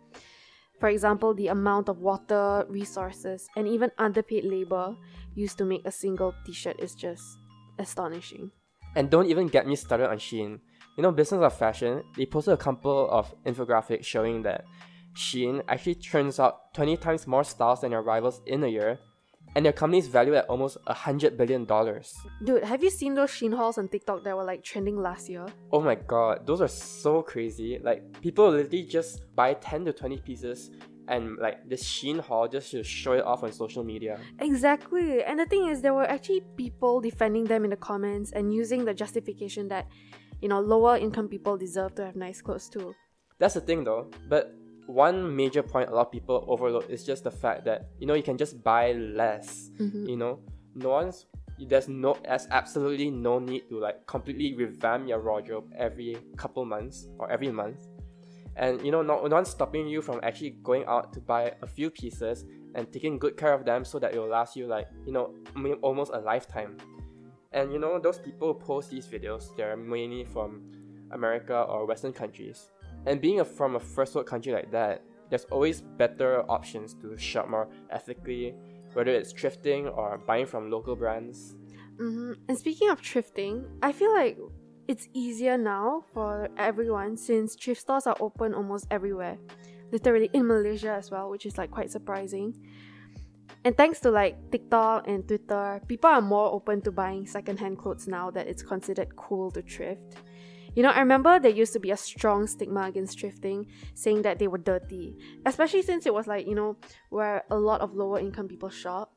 For 0.80 0.90
example, 0.90 1.34
the 1.34 1.48
amount 1.48 1.90
of 1.90 2.00
water, 2.00 2.66
resources, 2.70 3.48
and 3.56 3.68
even 3.68 3.92
underpaid 3.98 4.44
labor 4.44 4.96
used 5.34 5.58
to 5.58 5.66
make 5.66 5.86
a 5.86 5.92
single 5.92 6.34
t 6.46 6.52
shirt 6.52 6.80
is 6.80 6.96
just 6.96 7.24
astonishing. 7.80 8.52
And 8.96 9.10
don't 9.10 9.28
even 9.28 9.48
get 9.48 9.68
me 9.68 9.76
started 9.76 10.10
on 10.10 10.18
Shein. 10.18 10.60
You 10.98 11.04
know, 11.04 11.12
Business 11.12 11.42
of 11.42 11.58
Fashion, 11.58 12.04
they 12.16 12.26
posted 12.26 12.54
a 12.54 12.58
couple 12.58 13.10
of 13.10 13.34
infographics 13.44 14.06
showing 14.06 14.42
that 14.44 14.64
Shein 15.16 15.62
actually 15.68 15.96
turns 15.96 16.40
out 16.40 16.74
20 16.74 16.98
times 16.98 17.28
more 17.28 17.44
styles 17.44 17.82
than 17.82 17.92
their 17.92 18.02
rivals 18.02 18.42
in 18.46 18.64
a 18.64 18.68
year, 18.68 19.00
and 19.56 19.66
their 19.66 19.74
company 19.74 20.00
is 20.00 20.08
valued 20.08 20.36
at 20.36 20.46
almost 20.46 20.78
a 20.88 20.94
hundred 20.94 21.38
billion 21.38 21.66
dollars. 21.66 22.14
Dude, 22.44 22.64
have 22.64 22.84
you 22.84 22.90
seen 22.90 23.16
those 23.16 23.32
Shein 23.32 23.56
hauls 23.56 23.78
on 23.78 23.88
TikTok 23.88 24.24
that 24.26 24.36
were 24.36 24.44
like 24.44 24.64
trending 24.64 25.02
last 25.02 25.30
year? 25.30 25.46
Oh 25.72 25.82
my 25.82 25.96
god, 25.96 26.46
those 26.46 26.62
are 26.62 26.68
so 26.68 27.22
crazy. 27.22 27.80
Like 27.82 28.22
people 28.22 28.50
literally 28.52 28.84
just 28.84 29.24
buy 29.36 29.54
10 29.54 29.86
to 29.86 29.94
20 29.94 30.18
pieces 30.20 30.72
and 31.08 31.38
like 31.38 31.68
this 31.70 31.84
Shein 31.84 32.20
haul 32.20 32.48
just 32.48 32.72
to 32.72 32.84
show 32.84 33.14
it 33.14 33.24
off 33.24 33.44
on 33.44 33.52
social 33.54 33.84
media. 33.84 34.20
Exactly. 34.40 35.24
And 35.24 35.40
the 35.40 35.46
thing 35.46 35.70
is, 35.70 35.82
there 35.82 35.94
were 35.94 36.10
actually 36.10 36.44
people 36.58 37.00
defending 37.00 37.46
them 37.46 37.64
in 37.64 37.70
the 37.70 37.78
comments 37.78 38.32
and 38.32 38.54
using 38.54 38.84
the 38.84 38.94
justification 38.94 39.68
that, 39.70 39.88
you 40.42 40.50
know, 40.50 40.60
lower 40.60 40.98
income 40.98 41.30
people 41.30 41.58
deserve 41.58 41.96
to 41.96 42.06
have 42.06 42.16
nice 42.16 42.42
clothes 42.42 42.68
too. 42.68 42.94
That's 43.40 43.54
the 43.54 43.62
thing 43.62 43.84
though. 43.84 44.10
But 44.28 44.54
one 44.88 45.36
major 45.36 45.64
point 45.64 45.90
a 45.90 45.96
lot 45.96 46.08
of 46.08 46.12
people 46.12 46.46
overlook 46.48 46.90
is 46.90 47.04
just 47.04 47.24
the 47.24 47.32
fact 47.32 47.66
that 47.66 47.88
you 48.00 48.06
know 48.08 48.14
you 48.14 48.24
can 48.24 48.38
just 48.38 48.64
buy 48.64 48.94
less. 48.94 49.72
Mhm. 49.80 50.08
You 50.10 50.18
know, 50.18 50.40
no 50.76 50.90
one's 50.90 51.26
there's 51.58 51.88
no 51.88 52.18
there's 52.24 52.48
absolutely 52.52 53.10
no 53.10 53.40
need 53.40 53.68
to 53.70 53.80
like 53.80 54.06
completely 54.08 54.54
revamp 54.56 55.08
your 55.08 55.22
wardrobe 55.24 55.72
every 55.78 56.18
couple 56.38 56.66
months 56.66 57.08
or 57.18 57.32
every 57.32 57.52
month. 57.52 57.88
And 58.58 58.84
you 58.86 58.92
know, 58.92 59.02
no, 59.02 59.26
no 59.26 59.36
one's 59.36 59.50
stopping 59.50 59.88
you 59.88 60.02
from 60.02 60.20
actually 60.24 60.52
going 60.64 60.86
out 60.86 61.12
to 61.14 61.20
buy 61.20 61.54
a 61.62 61.68
few 61.68 61.90
pieces 61.90 62.46
and 62.74 62.92
taking 62.92 63.18
good 63.20 63.38
care 63.38 63.54
of 63.54 63.66
them 63.66 63.84
so 63.86 64.00
that 64.00 64.14
it 64.14 64.20
will 64.20 64.30
last 64.30 64.56
you 64.56 64.68
like 64.68 64.88
you 65.06 65.14
know 65.14 65.34
almost 65.82 66.12
a 66.14 66.20
lifetime. 66.20 66.78
And 67.52 67.72
you 67.72 67.80
know, 67.80 68.00
those 68.00 68.20
people 68.20 68.54
who 68.54 68.60
post 68.60 68.92
these 68.92 69.08
videos, 69.08 69.56
they're 69.56 69.78
mainly 69.78 70.26
from 70.26 70.62
America 71.12 71.62
or 71.62 71.86
Western 71.86 72.12
countries. 72.12 72.70
And 73.06 73.22
being 73.22 73.40
a, 73.40 73.46
from 73.46 73.76
a 73.76 73.80
first 73.80 74.16
world 74.16 74.28
country 74.28 74.52
like 74.54 74.72
that, 74.72 75.04
there's 75.30 75.46
always 75.46 75.82
better 75.82 76.44
options 76.50 76.94
to 76.96 77.18
shop 77.18 77.50
more 77.50 77.68
ethically, 77.90 78.56
whether 78.94 79.12
it's 79.12 79.34
thrifting 79.34 79.96
or 79.96 80.18
buying 80.18 80.46
from 80.46 80.70
local 80.70 80.96
brands. 80.96 81.56
hmm 81.98 82.34
And 82.48 82.58
speaking 82.58 82.90
of 82.90 83.02
thrifting, 83.02 83.66
I 83.82 83.92
feel 83.92 84.14
like 84.14 84.38
it's 84.88 85.08
easier 85.14 85.58
now 85.58 86.04
for 86.14 86.50
everyone 86.58 87.18
since 87.18 87.56
thrift 87.56 87.82
stores 87.82 88.06
are 88.06 88.18
open 88.20 88.54
almost 88.54 88.86
everywhere. 88.92 89.38
Literally 89.92 90.30
in 90.34 90.48
Malaysia 90.48 90.92
as 90.92 91.10
well, 91.10 91.30
which 91.30 91.46
is 91.46 91.58
like 91.58 91.72
quite 91.72 91.90
surprising. 91.92 92.54
And 93.64 93.76
thanks 93.76 94.00
to 94.02 94.12
like 94.12 94.52
TikTok 94.52 95.08
and 95.08 95.28
Twitter, 95.28 95.82
people 95.88 96.10
are 96.10 96.22
more 96.22 96.52
open 96.54 96.82
to 96.82 96.92
buying 96.92 97.26
secondhand 97.26 97.80
clothes 97.80 98.08
now 98.08 98.30
that 98.32 98.48
it's 98.48 98.62
considered 98.62 99.16
cool 99.16 99.50
to 99.52 99.62
thrift. 99.64 100.18
You 100.76 100.84
know, 100.84 100.90
I 100.90 101.00
remember 101.00 101.40
there 101.40 101.52
used 101.52 101.74
to 101.74 101.80
be 101.80 101.92
a 101.92 101.98
strong 101.98 102.48
stigma 102.48 102.84
against 102.84 103.18
thrifting, 103.18 103.68
saying 103.94 104.24
that 104.24 104.40
they 104.40 104.48
were 104.48 104.58
dirty, 104.58 105.16
especially 105.46 105.82
since 105.82 106.06
it 106.06 106.14
was 106.14 106.28
like, 106.28 106.46
you 106.48 106.54
know, 106.54 106.76
where 107.10 107.44
a 107.50 107.58
lot 107.58 107.82
of 107.82 107.96
lower 107.96 108.20
income 108.20 108.48
people 108.48 108.70
shop. 108.70 109.14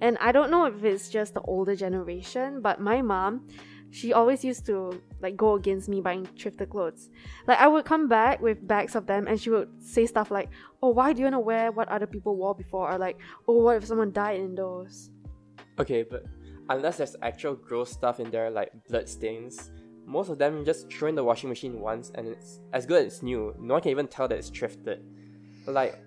And 0.00 0.18
I 0.18 0.32
don't 0.32 0.50
know 0.50 0.66
if 0.66 0.84
it's 0.84 1.08
just 1.08 1.32
the 1.32 1.40
older 1.40 1.74
generation, 1.74 2.60
but 2.60 2.80
my 2.80 3.00
mom, 3.00 3.48
she 3.90 4.12
always 4.12 4.44
used 4.44 4.66
to 4.66 5.00
like 5.22 5.36
go 5.36 5.54
against 5.54 5.88
me 5.88 6.00
buying 6.00 6.26
thrifted 6.26 6.68
clothes. 6.68 7.08
Like 7.46 7.58
I 7.60 7.68
would 7.68 7.84
come 7.84 8.08
back 8.08 8.42
with 8.42 8.66
bags 8.66 8.96
of 8.96 9.06
them 9.06 9.28
and 9.28 9.40
she 9.40 9.50
would 9.50 9.68
say 9.80 10.04
stuff 10.04 10.30
like, 10.30 10.50
Oh, 10.82 10.90
why 10.90 11.12
do 11.12 11.20
you 11.20 11.26
wanna 11.26 11.40
wear 11.40 11.70
what 11.70 11.88
other 11.88 12.06
people 12.06 12.36
wore 12.36 12.54
before? 12.54 12.92
Or 12.92 12.98
like, 12.98 13.16
oh 13.46 13.62
what 13.62 13.76
if 13.76 13.86
someone 13.86 14.12
died 14.12 14.40
in 14.40 14.54
those? 14.54 15.10
Okay, 15.78 16.02
but 16.02 16.24
unless 16.68 16.98
there's 16.98 17.16
actual 17.22 17.54
gross 17.54 17.90
stuff 17.90 18.20
in 18.20 18.30
there 18.30 18.50
like 18.50 18.72
blood 18.88 19.08
stains, 19.08 19.70
most 20.06 20.28
of 20.28 20.38
them 20.38 20.64
just 20.64 20.92
throw 20.92 21.08
in 21.08 21.14
the 21.14 21.24
washing 21.24 21.48
machine 21.48 21.80
once 21.80 22.12
and 22.14 22.28
it's 22.28 22.60
as 22.72 22.86
good 22.86 23.06
as 23.06 23.22
new. 23.22 23.54
No 23.58 23.74
one 23.74 23.82
can 23.82 23.90
even 23.90 24.06
tell 24.06 24.28
that 24.28 24.38
it's 24.38 24.50
thrifted. 24.50 25.00
Like, 25.66 25.98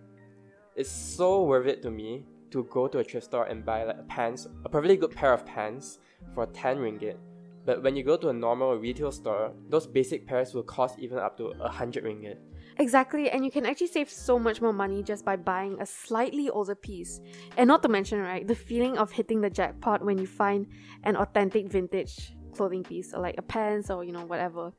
it's 0.76 0.92
so 0.92 1.44
worth 1.44 1.68
it 1.68 1.82
to 1.84 1.92
me 1.92 2.26
to 2.52 2.64
go 2.66 2.88
to 2.88 3.00
a 3.00 3.04
thrift 3.04 3.26
store 3.26 3.46
and 3.46 3.66
buy 3.66 3.84
like 3.84 4.08
pants, 4.08 4.48
a 4.66 4.70
perfectly 4.70 4.98
good 4.98 5.12
pair 5.12 5.34
of 5.34 5.46
pants 5.46 6.00
for 6.34 6.46
10 6.46 6.78
ringgit. 6.78 7.18
But 7.66 7.84
when 7.84 7.96
you 7.96 8.04
go 8.04 8.16
to 8.16 8.30
a 8.30 8.34
normal 8.34 8.76
retail 8.76 9.12
store, 9.12 9.52
those 9.70 9.88
basic 9.88 10.26
pairs 10.26 10.54
will 10.54 10.64
cost 10.64 11.00
even 11.00 11.18
up 11.18 11.36
to 11.38 11.50
100 11.58 12.04
ringgit. 12.04 12.38
Exactly, 12.80 13.30
and 13.32 13.44
you 13.44 13.50
can 13.50 13.66
actually 13.66 13.88
save 13.88 14.10
so 14.10 14.38
much 14.38 14.62
more 14.62 14.72
money 14.72 15.02
just 15.02 15.26
by 15.26 15.36
buying 15.36 15.82
a 15.82 15.86
slightly 15.86 16.50
older 16.50 16.76
piece. 16.76 17.20
And 17.58 17.68
not 17.68 17.82
to 17.84 17.90
mention, 17.90 18.22
right, 18.22 18.48
the 18.48 18.56
feeling 18.56 18.98
of 18.98 19.12
hitting 19.12 19.42
the 19.42 19.50
jackpot 19.50 20.06
when 20.06 20.18
you 20.18 20.28
find 20.28 20.68
an 21.04 21.18
authentic 21.18 21.68
vintage 21.68 22.37
clothing 22.58 22.84
piece 22.84 23.14
or 23.14 23.22
like 23.22 23.36
a 23.38 23.42
pants 23.42 23.90
or 23.90 24.04
you 24.04 24.12
know 24.12 24.26
whatever. 24.26 24.74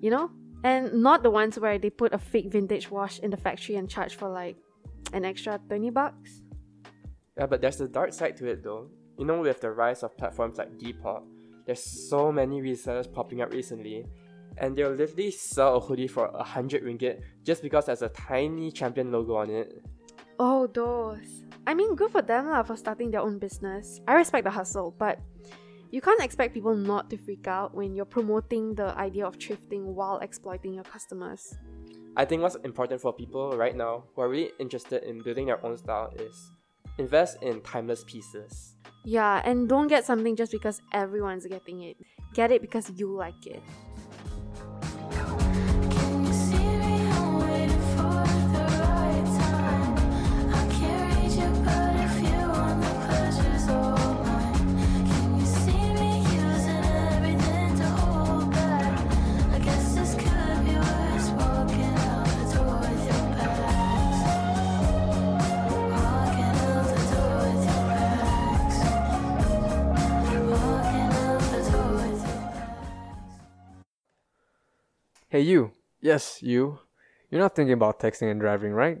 You 0.00 0.10
know? 0.10 0.30
And 0.64 1.02
not 1.02 1.22
the 1.22 1.30
ones 1.30 1.58
where 1.58 1.78
they 1.78 1.90
put 1.90 2.14
a 2.14 2.18
fake 2.18 2.50
vintage 2.50 2.90
wash 2.90 3.18
in 3.18 3.30
the 3.30 3.36
factory 3.36 3.76
and 3.76 3.88
charge 3.88 4.14
for 4.16 4.28
like 4.28 4.56
an 5.12 5.24
extra 5.24 5.60
20 5.68 5.90
bucks. 5.90 6.40
Yeah, 7.36 7.46
but 7.46 7.60
there's 7.60 7.80
a 7.80 7.88
dark 7.88 8.12
side 8.12 8.36
to 8.38 8.46
it 8.46 8.62
though. 8.62 8.88
You 9.18 9.26
know, 9.26 9.40
with 9.40 9.60
the 9.60 9.70
rise 9.70 10.02
of 10.02 10.16
platforms 10.16 10.58
like 10.58 10.78
Depop, 10.78 11.22
there's 11.66 11.82
so 11.82 12.32
many 12.32 12.60
resellers 12.60 13.12
popping 13.12 13.40
up 13.40 13.52
recently, 13.52 14.06
and 14.58 14.76
they'll 14.76 14.90
literally 14.90 15.30
sell 15.30 15.76
a 15.76 15.80
hoodie 15.80 16.08
for 16.08 16.26
a 16.26 16.42
hundred 16.42 16.82
ringgit 16.84 17.22
just 17.42 17.62
because 17.62 17.86
there's 17.86 18.02
a 18.02 18.08
tiny 18.08 18.70
champion 18.70 19.12
logo 19.12 19.36
on 19.36 19.50
it. 19.50 19.82
Oh, 20.38 20.66
those. 20.66 21.44
I 21.66 21.74
mean, 21.74 21.94
good 21.94 22.10
for 22.10 22.22
them 22.22 22.48
lah 22.48 22.62
for 22.62 22.76
starting 22.76 23.10
their 23.10 23.20
own 23.20 23.38
business. 23.38 24.00
I 24.06 24.14
respect 24.14 24.44
the 24.44 24.50
hustle, 24.50 24.94
but 24.98 25.18
you 25.94 26.00
can't 26.00 26.20
expect 26.20 26.52
people 26.52 26.74
not 26.74 27.08
to 27.08 27.16
freak 27.16 27.46
out 27.46 27.72
when 27.72 27.94
you're 27.94 28.04
promoting 28.04 28.74
the 28.74 28.98
idea 28.98 29.24
of 29.24 29.38
thrifting 29.38 29.84
while 29.84 30.18
exploiting 30.18 30.74
your 30.74 30.82
customers. 30.82 31.54
I 32.16 32.24
think 32.24 32.42
what's 32.42 32.56
important 32.64 33.00
for 33.00 33.12
people 33.12 33.56
right 33.56 33.76
now 33.76 34.02
who 34.12 34.22
are 34.22 34.28
really 34.28 34.50
interested 34.58 35.04
in 35.04 35.22
building 35.22 35.46
their 35.46 35.64
own 35.64 35.76
style 35.76 36.12
is 36.16 36.50
invest 36.98 37.40
in 37.42 37.60
timeless 37.60 38.02
pieces. 38.08 38.74
Yeah, 39.04 39.40
and 39.44 39.68
don't 39.68 39.86
get 39.86 40.04
something 40.04 40.34
just 40.34 40.50
because 40.50 40.82
everyone's 40.92 41.46
getting 41.46 41.82
it. 41.82 41.96
Get 42.32 42.50
it 42.50 42.60
because 42.60 42.90
you 42.96 43.14
like 43.14 43.46
it. 43.46 43.62
Hey, 75.34 75.40
you. 75.40 75.72
Yes, 76.00 76.44
you. 76.44 76.78
You're 77.28 77.40
not 77.40 77.56
thinking 77.56 77.72
about 77.72 77.98
texting 77.98 78.30
and 78.30 78.38
driving, 78.38 78.70
right? 78.70 79.00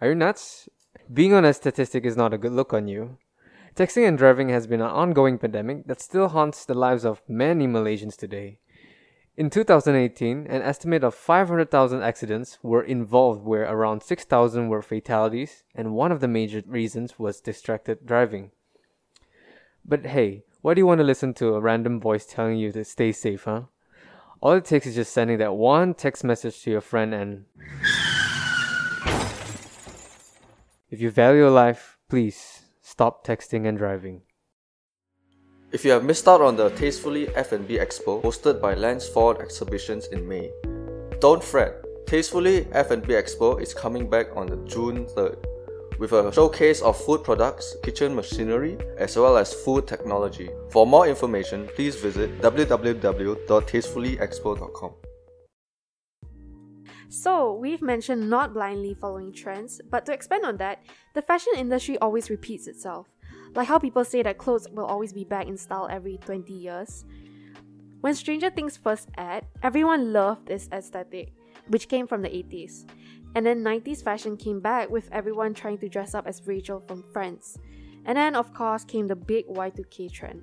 Are 0.00 0.10
you 0.10 0.14
nuts? 0.14 0.68
Being 1.12 1.34
on 1.34 1.44
a 1.44 1.52
statistic 1.52 2.04
is 2.04 2.16
not 2.16 2.32
a 2.32 2.38
good 2.38 2.52
look 2.52 2.72
on 2.72 2.86
you. 2.86 3.18
Texting 3.74 4.06
and 4.06 4.16
driving 4.16 4.48
has 4.50 4.68
been 4.68 4.80
an 4.80 4.86
ongoing 4.86 5.38
pandemic 5.38 5.88
that 5.88 6.00
still 6.00 6.28
haunts 6.28 6.64
the 6.64 6.74
lives 6.74 7.04
of 7.04 7.20
many 7.26 7.66
Malaysians 7.66 8.16
today. 8.16 8.60
In 9.36 9.50
2018, 9.50 10.46
an 10.46 10.62
estimate 10.62 11.02
of 11.02 11.16
500,000 11.16 12.00
accidents 12.00 12.58
were 12.62 12.84
involved, 12.84 13.44
where 13.44 13.64
around 13.64 14.04
6,000 14.04 14.68
were 14.68 14.82
fatalities, 14.82 15.64
and 15.74 15.96
one 15.96 16.12
of 16.12 16.20
the 16.20 16.28
major 16.28 16.62
reasons 16.64 17.18
was 17.18 17.40
distracted 17.40 18.06
driving. 18.06 18.52
But 19.84 20.06
hey, 20.06 20.44
why 20.60 20.74
do 20.74 20.80
you 20.80 20.86
want 20.86 21.00
to 21.00 21.04
listen 21.04 21.34
to 21.34 21.56
a 21.56 21.60
random 21.60 21.98
voice 21.98 22.24
telling 22.24 22.56
you 22.56 22.70
to 22.70 22.84
stay 22.84 23.10
safe, 23.10 23.46
huh? 23.46 23.62
All 24.42 24.54
it 24.54 24.64
takes 24.64 24.86
is 24.86 24.96
just 24.96 25.12
sending 25.12 25.38
that 25.38 25.54
one 25.54 25.94
text 25.94 26.24
message 26.24 26.62
to 26.62 26.70
your 26.72 26.80
friend 26.80 27.14
and. 27.14 27.44
If 30.90 31.00
you 31.00 31.12
value 31.12 31.42
your 31.42 31.50
life, 31.50 31.96
please 32.10 32.62
stop 32.80 33.24
texting 33.24 33.68
and 33.68 33.78
driving. 33.78 34.22
If 35.70 35.84
you 35.84 35.92
have 35.92 36.02
missed 36.02 36.26
out 36.26 36.40
on 36.40 36.56
the 36.56 36.70
Tastefully 36.70 37.28
F&B 37.36 37.78
Expo 37.78 38.20
hosted 38.20 38.60
by 38.60 38.74
Lance 38.74 39.08
Ford 39.08 39.38
Exhibitions 39.40 40.08
in 40.08 40.28
May, 40.28 40.50
don't 41.20 41.42
fret. 41.42 41.76
Tastefully 42.08 42.66
F&B 42.72 43.14
Expo 43.14 43.62
is 43.62 43.72
coming 43.72 44.10
back 44.10 44.34
on 44.34 44.48
the 44.48 44.56
June 44.66 45.06
3rd 45.06 45.51
with 46.02 46.12
a 46.12 46.30
showcase 46.32 46.82
of 46.82 46.98
food 46.98 47.22
products, 47.22 47.76
kitchen 47.84 48.12
machinery, 48.12 48.76
as 48.98 49.16
well 49.16 49.36
as 49.36 49.54
food 49.54 49.86
technology. 49.86 50.50
For 50.70 50.84
more 50.84 51.06
information, 51.06 51.68
please 51.76 51.94
visit 51.94 52.40
www.tastefullyexpo.com. 52.40 54.94
So, 57.08 57.54
we've 57.54 57.82
mentioned 57.82 58.28
not 58.28 58.52
blindly 58.52 58.94
following 58.94 59.32
trends, 59.32 59.80
but 59.88 60.04
to 60.06 60.12
expand 60.12 60.44
on 60.44 60.56
that, 60.56 60.82
the 61.14 61.22
fashion 61.22 61.52
industry 61.56 61.96
always 61.98 62.30
repeats 62.30 62.66
itself. 62.66 63.06
Like 63.54 63.68
how 63.68 63.78
people 63.78 64.04
say 64.04 64.24
that 64.24 64.38
clothes 64.38 64.66
will 64.72 64.86
always 64.86 65.12
be 65.12 65.22
back 65.22 65.46
in 65.46 65.56
style 65.56 65.86
every 65.88 66.18
20 66.18 66.52
years. 66.52 67.04
When 68.00 68.16
Stranger 68.16 68.50
Things 68.50 68.76
first 68.76 69.08
aired, 69.16 69.44
everyone 69.62 70.12
loved 70.12 70.48
this 70.48 70.68
aesthetic, 70.72 71.32
which 71.68 71.88
came 71.88 72.08
from 72.08 72.22
the 72.22 72.28
80s. 72.28 72.86
And 73.34 73.46
then 73.46 73.64
90s 73.64 74.02
fashion 74.02 74.36
came 74.36 74.60
back 74.60 74.90
with 74.90 75.08
everyone 75.10 75.54
trying 75.54 75.78
to 75.78 75.88
dress 75.88 76.14
up 76.14 76.26
as 76.26 76.46
Rachel 76.46 76.80
from 76.80 77.02
Friends. 77.12 77.58
And 78.04 78.18
then, 78.18 78.34
of 78.34 78.52
course, 78.52 78.84
came 78.84 79.06
the 79.06 79.16
big 79.16 79.46
Y2K 79.46 80.12
trend. 80.12 80.42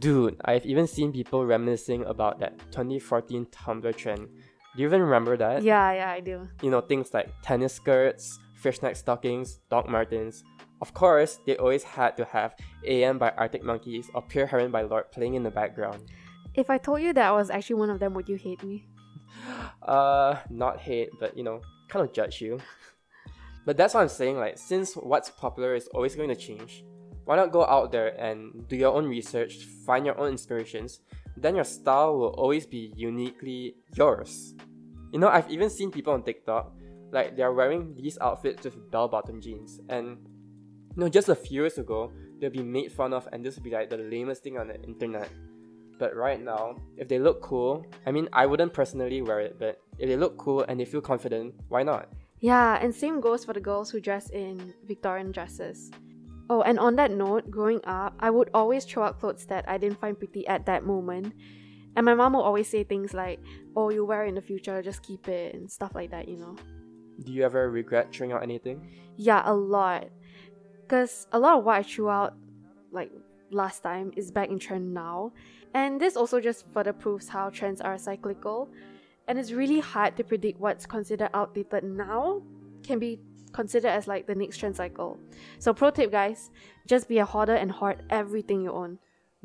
Dude, 0.00 0.36
I've 0.44 0.66
even 0.66 0.86
seen 0.86 1.12
people 1.12 1.46
reminiscing 1.46 2.04
about 2.04 2.40
that 2.40 2.58
2014 2.72 3.46
Tumblr 3.46 3.96
trend. 3.96 4.28
Do 4.74 4.82
you 4.82 4.88
even 4.88 5.00
remember 5.00 5.36
that? 5.36 5.62
Yeah, 5.62 5.92
yeah, 5.92 6.10
I 6.10 6.20
do. 6.20 6.48
You 6.62 6.70
know, 6.70 6.80
things 6.80 7.14
like 7.14 7.30
tennis 7.42 7.72
skirts, 7.72 8.38
fishnet 8.54 8.96
stockings, 8.96 9.60
Doc 9.70 9.88
Martens. 9.88 10.42
Of 10.82 10.92
course, 10.92 11.38
they 11.46 11.56
always 11.56 11.84
had 11.84 12.16
to 12.18 12.24
have 12.26 12.54
AM 12.84 13.16
by 13.16 13.30
Arctic 13.30 13.62
Monkeys 13.64 14.10
or 14.12 14.20
Pure 14.20 14.46
Heroine 14.46 14.70
by 14.70 14.82
Lorde 14.82 15.10
playing 15.12 15.34
in 15.34 15.42
the 15.42 15.50
background. 15.50 16.02
If 16.54 16.68
I 16.68 16.76
told 16.78 17.00
you 17.00 17.12
that 17.14 17.28
I 17.28 17.32
was 17.32 17.48
actually 17.48 17.76
one 17.76 17.88
of 17.90 18.00
them, 18.00 18.12
would 18.14 18.28
you 18.28 18.36
hate 18.36 18.62
me? 18.62 18.86
Uh, 19.82 20.40
not 20.50 20.80
hate, 20.80 21.10
but 21.20 21.36
you 21.36 21.44
know, 21.44 21.60
kind 21.88 22.04
of 22.04 22.12
judge 22.12 22.40
you. 22.40 22.58
But 23.64 23.76
that's 23.76 23.94
what 23.94 24.00
I'm 24.02 24.08
saying, 24.08 24.36
like, 24.36 24.58
since 24.58 24.94
what's 24.94 25.30
popular 25.30 25.74
is 25.74 25.88
always 25.88 26.14
going 26.14 26.28
to 26.28 26.36
change, 26.36 26.84
why 27.24 27.34
not 27.36 27.50
go 27.50 27.64
out 27.64 27.90
there 27.90 28.08
and 28.20 28.68
do 28.68 28.76
your 28.76 28.94
own 28.94 29.06
research, 29.06 29.64
find 29.84 30.06
your 30.06 30.18
own 30.20 30.30
inspirations, 30.30 31.00
then 31.36 31.56
your 31.56 31.64
style 31.64 32.16
will 32.16 32.34
always 32.38 32.64
be 32.64 32.92
uniquely 32.96 33.74
yours. 33.96 34.54
You 35.12 35.18
know, 35.18 35.28
I've 35.28 35.50
even 35.50 35.68
seen 35.68 35.90
people 35.90 36.12
on 36.12 36.22
TikTok, 36.22 36.72
like, 37.10 37.36
they're 37.36 37.52
wearing 37.52 37.94
these 37.96 38.18
outfits 38.20 38.64
with 38.64 38.90
bell 38.90 39.08
bottom 39.08 39.40
jeans, 39.40 39.80
and 39.88 40.18
you 40.96 41.02
know, 41.02 41.08
just 41.08 41.28
a 41.28 41.34
few 41.34 41.62
years 41.62 41.78
ago, 41.78 42.12
they'll 42.40 42.50
be 42.50 42.62
made 42.62 42.92
fun 42.92 43.12
of, 43.12 43.28
and 43.32 43.44
this 43.44 43.56
would 43.56 43.64
be 43.64 43.70
like 43.70 43.90
the 43.90 43.98
lamest 43.98 44.42
thing 44.42 44.58
on 44.58 44.68
the 44.68 44.80
internet. 44.82 45.28
But 45.98 46.14
right 46.14 46.42
now, 46.42 46.76
if 46.96 47.08
they 47.08 47.18
look 47.18 47.42
cool, 47.42 47.84
I 48.06 48.12
mean, 48.12 48.28
I 48.32 48.46
wouldn't 48.46 48.72
personally 48.72 49.22
wear 49.22 49.40
it, 49.40 49.58
but 49.58 49.80
if 49.98 50.08
they 50.08 50.16
look 50.16 50.36
cool 50.36 50.62
and 50.68 50.78
they 50.78 50.84
feel 50.84 51.00
confident, 51.00 51.54
why 51.68 51.82
not? 51.82 52.08
Yeah, 52.40 52.78
and 52.80 52.94
same 52.94 53.20
goes 53.20 53.44
for 53.44 53.52
the 53.52 53.60
girls 53.60 53.90
who 53.90 54.00
dress 54.00 54.30
in 54.30 54.74
Victorian 54.86 55.32
dresses. 55.32 55.90
Oh, 56.48 56.62
and 56.62 56.78
on 56.78 56.96
that 56.96 57.10
note, 57.10 57.50
growing 57.50 57.80
up, 57.84 58.14
I 58.20 58.30
would 58.30 58.50
always 58.54 58.84
throw 58.84 59.04
out 59.04 59.18
clothes 59.18 59.46
that 59.46 59.68
I 59.68 59.78
didn't 59.78 60.00
find 60.00 60.16
pretty 60.16 60.46
at 60.46 60.66
that 60.66 60.84
moment. 60.84 61.34
And 61.96 62.04
my 62.04 62.14
mom 62.14 62.34
would 62.34 62.42
always 62.42 62.68
say 62.68 62.84
things 62.84 63.14
like, 63.14 63.40
oh, 63.74 63.90
you'll 63.90 64.06
wear 64.06 64.24
it 64.24 64.28
in 64.28 64.34
the 64.34 64.42
future, 64.42 64.82
just 64.82 65.02
keep 65.02 65.28
it, 65.28 65.54
and 65.54 65.70
stuff 65.70 65.94
like 65.94 66.10
that, 66.10 66.28
you 66.28 66.36
know? 66.36 66.56
Do 67.24 67.32
you 67.32 67.42
ever 67.42 67.70
regret 67.70 68.12
throwing 68.12 68.32
out 68.32 68.42
anything? 68.42 68.86
Yeah, 69.16 69.42
a 69.44 69.54
lot. 69.54 70.08
Because 70.82 71.26
a 71.32 71.38
lot 71.38 71.58
of 71.58 71.64
what 71.64 71.78
I 71.78 71.82
threw 71.82 72.10
out, 72.10 72.34
like 72.92 73.10
last 73.50 73.82
time, 73.82 74.12
is 74.14 74.30
back 74.30 74.50
in 74.50 74.58
trend 74.58 74.92
now. 74.92 75.32
And 75.74 76.00
this 76.00 76.16
also 76.16 76.38
just 76.38 76.70
further 76.72 76.92
proves 76.92 77.28
how 77.28 77.50
trends 77.50 77.80
are 77.80 77.98
cyclical. 77.98 78.70
And 79.28 79.38
it's 79.38 79.52
really 79.52 79.80
hard 79.80 80.16
to 80.16 80.24
predict 80.24 80.60
what's 80.60 80.86
considered 80.86 81.30
outdated 81.34 81.84
now 81.84 82.42
can 82.82 82.98
be 82.98 83.18
considered 83.52 83.88
as 83.88 84.06
like 84.06 84.26
the 84.26 84.34
next 84.34 84.58
trend 84.58 84.76
cycle. 84.76 85.18
So, 85.58 85.74
pro 85.74 85.90
tip, 85.90 86.12
guys 86.12 86.50
just 86.86 87.08
be 87.08 87.18
a 87.18 87.24
hoarder 87.24 87.54
and 87.54 87.70
hoard 87.70 88.02
everything 88.10 88.62
you 88.62 88.72
own. 88.72 88.98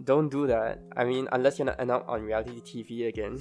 Don't 0.04 0.30
do 0.30 0.48
that. 0.48 0.82
I 0.96 1.04
mean, 1.06 1.28
unless 1.32 1.58
you're 1.58 1.66
not 1.66 1.80
end 1.80 1.92
up 1.92 2.06
on 2.08 2.24
reality 2.24 2.62
TV 2.62 3.08
again. 3.08 3.40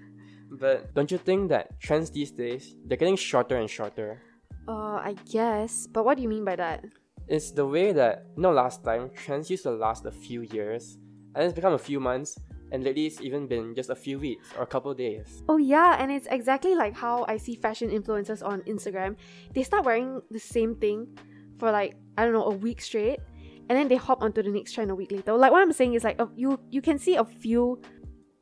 but 0.50 0.94
don't 0.94 1.10
you 1.10 1.18
think 1.18 1.48
that 1.50 1.80
trends 1.80 2.10
these 2.10 2.30
days, 2.30 2.76
they're 2.86 2.96
getting 2.96 3.16
shorter 3.16 3.56
and 3.56 3.68
shorter? 3.68 4.22
Uh, 4.66 4.96
I 5.10 5.16
guess. 5.30 5.86
But 5.86 6.04
what 6.04 6.16
do 6.16 6.22
you 6.22 6.28
mean 6.28 6.44
by 6.44 6.56
that? 6.56 6.84
It's 7.26 7.50
the 7.52 7.66
way 7.66 7.92
that, 7.92 8.26
you 8.36 8.42
know, 8.42 8.52
last 8.52 8.84
time, 8.84 9.10
trends 9.14 9.50
used 9.50 9.62
to 9.62 9.70
last 9.70 10.04
a 10.04 10.10
few 10.10 10.42
years, 10.42 10.98
and 11.34 11.44
it's 11.44 11.54
become 11.54 11.72
a 11.72 11.78
few 11.78 12.00
months, 12.00 12.38
and 12.72 12.82
lately 12.84 13.06
it's 13.06 13.20
even 13.20 13.46
been 13.46 13.74
just 13.74 13.90
a 13.90 13.94
few 13.94 14.18
weeks 14.18 14.48
or 14.56 14.62
a 14.62 14.66
couple 14.66 14.92
days. 14.94 15.42
Oh 15.48 15.56
yeah, 15.56 15.96
and 16.00 16.10
it's 16.10 16.26
exactly 16.30 16.74
like 16.74 16.96
how 16.96 17.24
I 17.28 17.36
see 17.36 17.54
fashion 17.54 17.90
influencers 17.90 18.44
on 18.44 18.62
Instagram. 18.62 19.16
They 19.54 19.62
start 19.62 19.84
wearing 19.84 20.22
the 20.30 20.40
same 20.40 20.74
thing 20.76 21.16
for 21.58 21.70
like 21.70 21.96
I 22.16 22.24
don't 22.24 22.32
know 22.32 22.44
a 22.44 22.54
week 22.54 22.80
straight, 22.80 23.20
and 23.68 23.78
then 23.78 23.88
they 23.88 23.96
hop 23.96 24.22
onto 24.22 24.42
the 24.42 24.50
next 24.50 24.72
trend 24.72 24.90
a 24.90 24.94
week 24.94 25.12
later. 25.12 25.34
Like 25.34 25.52
what 25.52 25.62
I'm 25.62 25.72
saying 25.72 25.94
is 25.94 26.04
like 26.04 26.20
a, 26.20 26.28
you 26.36 26.60
you 26.70 26.82
can 26.82 26.98
see 26.98 27.16
a 27.16 27.24
few 27.24 27.80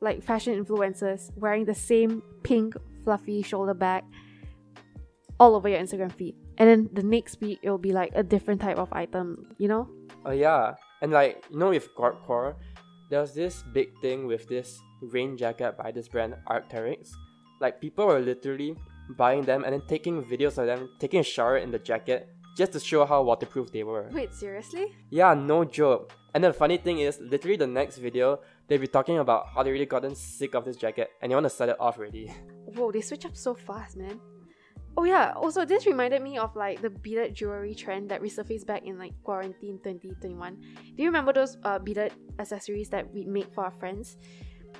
like 0.01 0.23
fashion 0.23 0.53
influencers 0.63 1.31
wearing 1.37 1.65
the 1.65 1.75
same 1.75 2.21
pink 2.43 2.75
fluffy 3.03 3.41
shoulder 3.41 3.73
bag 3.73 4.03
all 5.39 5.55
over 5.55 5.67
your 5.69 5.79
Instagram 5.79 6.11
feed, 6.11 6.35
and 6.57 6.69
then 6.69 6.89
the 6.93 7.03
next 7.03 7.39
week 7.41 7.59
it'll 7.61 7.77
be 7.77 7.91
like 7.91 8.11
a 8.15 8.23
different 8.23 8.61
type 8.61 8.77
of 8.77 8.91
item. 8.93 9.47
You 9.57 9.67
know? 9.67 9.89
Oh 10.25 10.31
yeah, 10.31 10.73
and 11.01 11.11
like 11.11 11.43
you 11.49 11.57
know 11.57 11.69
with 11.69 11.87
Gorpcore, 11.95 12.55
there 13.13 13.21
was 13.21 13.35
this 13.35 13.61
big 13.73 13.95
thing 14.01 14.25
with 14.25 14.49
this 14.49 14.81
rain 14.99 15.37
jacket 15.37 15.77
by 15.77 15.91
this 15.91 16.07
brand 16.07 16.33
Arc'teryx. 16.49 17.11
Like 17.61 17.79
people 17.79 18.07
were 18.07 18.19
literally 18.19 18.75
buying 19.15 19.43
them 19.43 19.63
and 19.63 19.73
then 19.73 19.83
taking 19.87 20.23
videos 20.23 20.57
of 20.57 20.65
them 20.65 20.89
taking 20.97 21.19
a 21.19 21.23
shower 21.23 21.57
in 21.57 21.69
the 21.69 21.77
jacket 21.77 22.27
just 22.57 22.71
to 22.71 22.79
show 22.79 23.05
how 23.05 23.21
waterproof 23.21 23.71
they 23.71 23.83
were. 23.83 24.09
Wait, 24.11 24.33
seriously? 24.33 24.87
Yeah, 25.11 25.35
no 25.35 25.63
joke. 25.63 26.11
And 26.33 26.43
the 26.43 26.53
funny 26.53 26.77
thing 26.77 27.01
is, 27.01 27.19
literally 27.19 27.57
the 27.57 27.67
next 27.67 27.97
video, 27.97 28.39
they'll 28.67 28.79
be 28.79 28.87
talking 28.87 29.19
about 29.19 29.45
how 29.53 29.61
they 29.61 29.71
really 29.71 29.85
gotten 29.85 30.15
sick 30.15 30.55
of 30.55 30.65
this 30.65 30.75
jacket 30.75 31.11
and 31.21 31.31
they 31.31 31.35
want 31.35 31.45
to 31.45 31.51
sell 31.51 31.69
it 31.69 31.77
off 31.79 31.99
already. 31.99 32.33
Whoa, 32.73 32.91
they 32.91 33.01
switch 33.01 33.25
up 33.25 33.35
so 33.35 33.53
fast, 33.53 33.95
man. 33.95 34.19
Oh 34.95 35.05
yeah, 35.05 35.33
also 35.35 35.65
this 35.65 35.87
reminded 35.87 36.21
me 36.21 36.37
of 36.37 36.55
like 36.55 36.81
the 36.81 36.89
beaded 36.89 37.33
jewelry 37.33 37.73
trend 37.73 38.09
that 38.09 38.21
resurfaced 38.21 38.67
back 38.67 38.85
in 38.85 38.99
like 38.99 39.13
quarantine 39.23 39.79
2021. 39.83 40.55
Do 40.95 41.03
you 41.03 41.07
remember 41.09 41.33
those 41.33 41.57
uh, 41.63 41.79
beaded 41.79 42.13
accessories 42.37 42.89
that 42.89 43.11
we 43.11 43.25
made 43.25 43.47
for 43.53 43.65
our 43.65 43.71
friends? 43.71 44.17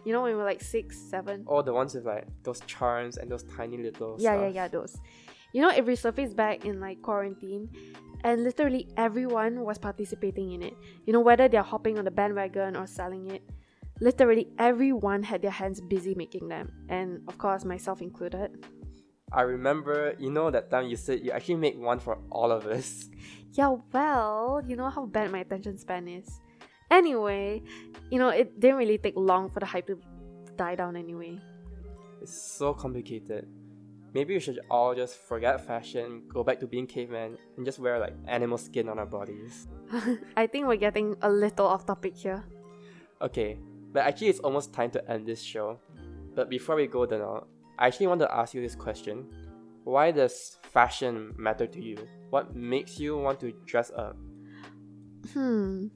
You 0.05 0.13
know 0.13 0.21
when 0.21 0.33
we 0.33 0.37
were 0.37 0.43
like 0.43 0.61
six, 0.61 0.99
seven? 0.99 1.43
All 1.47 1.63
the 1.63 1.73
ones 1.73 1.95
with 1.95 2.05
like 2.05 2.27
those 2.43 2.59
charms 2.67 3.17
and 3.17 3.31
those 3.31 3.43
tiny 3.43 3.77
little 3.77 4.15
yeah, 4.19 4.39
yeah, 4.39 4.47
yeah, 4.47 4.67
those. 4.67 4.97
You 5.51 5.61
know, 5.61 5.69
it 5.69 5.85
resurfaced 5.85 6.35
back 6.35 6.65
in 6.65 6.79
like 6.79 7.01
quarantine, 7.01 7.69
and 8.23 8.43
literally 8.43 8.87
everyone 8.97 9.61
was 9.61 9.77
participating 9.77 10.51
in 10.51 10.61
it. 10.61 10.73
You 11.05 11.13
know, 11.13 11.21
whether 11.21 11.47
they're 11.47 11.63
hopping 11.63 11.97
on 11.97 12.05
the 12.05 12.11
bandwagon 12.11 12.75
or 12.75 12.85
selling 12.85 13.31
it. 13.31 13.41
Literally 14.01 14.49
everyone 14.57 15.23
had 15.23 15.41
their 15.41 15.51
hands 15.51 15.79
busy 15.79 16.13
making 16.15 16.49
them, 16.49 16.71
and 16.89 17.21
of 17.27 17.37
course, 17.37 17.63
myself 17.63 18.01
included. 18.01 18.65
I 19.33 19.41
remember, 19.41 20.13
you 20.19 20.29
know, 20.29 20.51
that 20.51 20.69
time 20.69 20.87
you 20.87 20.95
said 20.95 21.25
you 21.25 21.31
actually 21.31 21.55
made 21.55 21.77
one 21.77 21.99
for 21.99 22.19
all 22.29 22.51
of 22.51 22.65
us. 22.67 23.09
Yeah, 23.55 23.77
well, 23.93 24.63
you 24.65 24.75
know 24.75 24.89
how 24.89 25.05
bad 25.05 25.29
my 25.31 25.45
attention 25.45 25.77
span 25.77 26.07
is. 26.07 26.41
Anyway, 26.89 27.61
you 28.09 28.17
know, 28.17 28.29
it 28.29 28.59
didn't 28.59 28.77
really 28.77 28.97
take 28.97 29.13
long 29.15 29.47
for 29.47 29.59
the 29.59 29.67
hype 29.67 29.85
to 29.85 29.99
die 30.55 30.73
down 30.73 30.95
anyway. 30.97 31.37
It's 32.19 32.33
so 32.33 32.73
complicated. 32.73 33.47
Maybe 34.11 34.33
we 34.33 34.39
should 34.39 34.59
all 34.71 34.95
just 34.95 35.17
forget 35.17 35.63
fashion, 35.63 36.23
go 36.29 36.43
back 36.43 36.59
to 36.61 36.67
being 36.67 36.87
cavemen, 36.87 37.37
and 37.55 37.63
just 37.63 37.77
wear 37.77 37.99
like 37.99 38.15
animal 38.27 38.57
skin 38.57 38.89
on 38.89 38.97
our 38.97 39.05
bodies. 39.05 39.67
I 40.35 40.47
think 40.47 40.65
we're 40.65 40.75
getting 40.75 41.15
a 41.21 41.29
little 41.29 41.67
off 41.67 41.85
topic 41.85 42.15
here. 42.15 42.43
Okay, 43.21 43.59
but 43.91 44.01
actually 44.01 44.29
it's 44.29 44.39
almost 44.39 44.73
time 44.73 44.89
to 44.91 45.11
end 45.11 45.27
this 45.27 45.43
show. 45.43 45.77
But 46.33 46.49
before 46.49 46.75
we 46.75 46.87
go, 46.87 47.05
Dana, 47.05 47.41
I 47.77 47.87
actually 47.87 48.07
want 48.07 48.21
to 48.21 48.33
ask 48.33 48.53
you 48.53 48.61
this 48.61 48.75
question. 48.75 49.27
Why 49.83 50.11
does 50.11 50.57
fashion 50.63 51.33
matter 51.37 51.67
to 51.67 51.81
you? 51.81 51.97
What 52.29 52.55
makes 52.55 52.99
you 52.99 53.17
want 53.17 53.39
to 53.41 53.51
dress 53.65 53.91
up? 53.95 54.15
Hmm. 55.33 55.87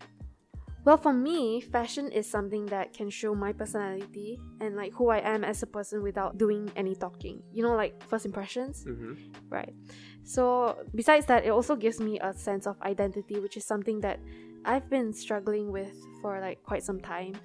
Well, 0.88 0.98
for 0.98 1.12
me, 1.12 1.60
fashion 1.60 2.12
is 2.14 2.30
something 2.30 2.66
that 2.68 2.94
can 2.94 3.10
show 3.10 3.36
my 3.36 3.52
personality 3.52 4.40
and 4.62 4.78
like 4.78 4.94
who 4.94 5.10
I 5.10 5.20
am 5.20 5.44
as 5.44 5.62
a 5.62 5.68
person 5.68 6.02
without 6.02 6.38
doing 6.38 6.72
any 6.78 6.96
talking. 6.96 7.44
You 7.52 7.64
know, 7.64 7.76
like 7.76 8.02
first 8.08 8.26
impressions? 8.26 8.86
Mm-hmm. 8.86 9.14
Right. 9.50 9.74
So, 10.24 10.78
besides 10.96 11.26
that, 11.26 11.46
it 11.46 11.50
also 11.50 11.76
gives 11.76 12.00
me 12.00 12.20
a 12.20 12.34
sense 12.34 12.68
of 12.68 12.82
identity, 12.84 13.40
which 13.40 13.58
is 13.58 13.66
something 13.66 14.00
that 14.00 14.22
I've 14.64 14.90
been 14.90 15.12
struggling 15.12 15.74
with 15.74 15.92
for 16.22 16.40
like 16.40 16.64
quite 16.64 16.84
some 16.84 17.02
time. 17.02 17.36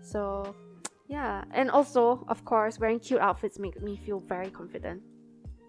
So, 0.00 0.54
yeah. 1.06 1.44
And 1.52 1.70
also, 1.70 2.24
of 2.28 2.44
course, 2.44 2.78
wearing 2.78 3.00
cute 3.00 3.20
outfits 3.20 3.58
make 3.58 3.80
me 3.82 3.96
feel 3.96 4.20
very 4.20 4.50
confident. 4.50 5.02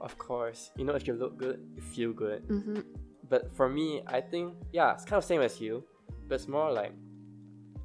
Of 0.02 0.18
course, 0.18 0.72
you 0.78 0.86
know, 0.86 0.94
if 0.94 1.08
you 1.08 1.14
look 1.14 1.38
good, 1.38 1.60
you 1.76 1.82
feel 1.82 2.14
good. 2.14 2.44
hmm 2.48 2.80
But 3.28 3.56
for 3.56 3.68
me, 3.70 4.04
I 4.08 4.22
think, 4.22 4.54
yeah, 4.72 4.94
it's 4.94 5.06
kind 5.06 5.18
of 5.18 5.24
same 5.26 5.42
as 5.42 5.60
you, 5.60 5.84
but 6.28 6.36
it's 6.36 6.48
more 6.48 6.72
like 6.72 6.94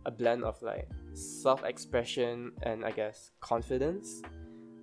a 0.06 0.10
blend 0.10 0.44
of 0.44 0.60
like 0.62 0.88
self 1.14 1.64
expression 1.64 2.52
and 2.62 2.84
I 2.84 2.90
guess 2.90 3.30
confidence. 3.40 4.22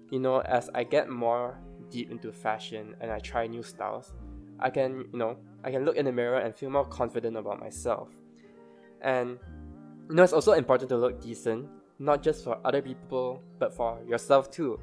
You 0.09 0.19
know, 0.19 0.41
as 0.41 0.69
I 0.73 0.83
get 0.83 1.09
more 1.09 1.59
deep 1.91 2.09
into 2.11 2.31
fashion 2.31 2.95
and 3.01 3.11
I 3.11 3.19
try 3.19 3.45
new 3.45 3.61
styles, 3.63 4.13
I 4.59 4.69
can, 4.69 5.05
you 5.11 5.19
know, 5.19 5.37
I 5.63 5.71
can 5.71 5.85
look 5.85 5.95
in 5.97 6.05
the 6.05 6.11
mirror 6.11 6.39
and 6.39 6.55
feel 6.55 6.69
more 6.69 6.85
confident 6.85 7.35
about 7.37 7.59
myself. 7.59 8.09
And, 9.01 9.37
you 10.09 10.15
know, 10.15 10.23
it's 10.23 10.33
also 10.33 10.53
important 10.53 10.89
to 10.89 10.97
look 10.97 11.21
decent, 11.21 11.67
not 11.99 12.23
just 12.23 12.43
for 12.43 12.59
other 12.65 12.81
people, 12.81 13.41
but 13.59 13.73
for 13.73 13.99
yourself 14.07 14.51
too. 14.51 14.79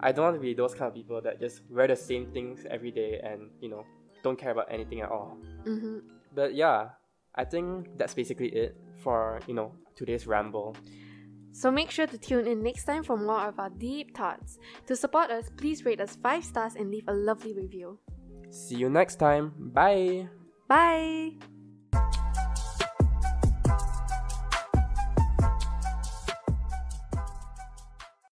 I 0.00 0.12
don't 0.12 0.24
want 0.24 0.36
to 0.36 0.40
be 0.40 0.54
those 0.54 0.74
kind 0.74 0.88
of 0.88 0.94
people 0.94 1.20
that 1.22 1.40
just 1.40 1.62
wear 1.70 1.86
the 1.86 1.96
same 1.96 2.30
things 2.32 2.66
every 2.70 2.90
day 2.90 3.20
and, 3.22 3.50
you 3.60 3.68
know, 3.68 3.84
don't 4.22 4.38
care 4.38 4.50
about 4.50 4.66
anything 4.70 5.00
at 5.00 5.10
all. 5.10 5.38
hmm 5.64 5.98
But 6.34 6.54
yeah, 6.54 6.90
I 7.34 7.44
think 7.44 7.96
that's 7.96 8.14
basically 8.14 8.48
it 8.48 8.76
for, 9.02 9.40
you 9.46 9.54
know, 9.54 9.72
today's 9.94 10.26
ramble. 10.26 10.76
So 11.52 11.70
make 11.70 11.90
sure 11.90 12.06
to 12.06 12.18
tune 12.18 12.48
in 12.48 12.62
next 12.62 12.84
time 12.84 13.04
for 13.04 13.16
more 13.16 13.46
of 13.46 13.60
our 13.60 13.70
deep 13.70 14.16
thoughts. 14.16 14.58
To 14.86 14.96
support 14.96 15.30
us, 15.30 15.48
please 15.56 15.84
rate 15.84 16.00
us 16.00 16.16
5 16.16 16.44
stars 16.44 16.74
and 16.74 16.90
leave 16.90 17.04
a 17.06 17.14
lovely 17.14 17.54
review. 17.54 17.98
See 18.50 18.76
you 18.76 18.90
next 18.90 19.16
time. 19.16 19.52
Bye. 19.72 20.28
Bye! 20.68 21.53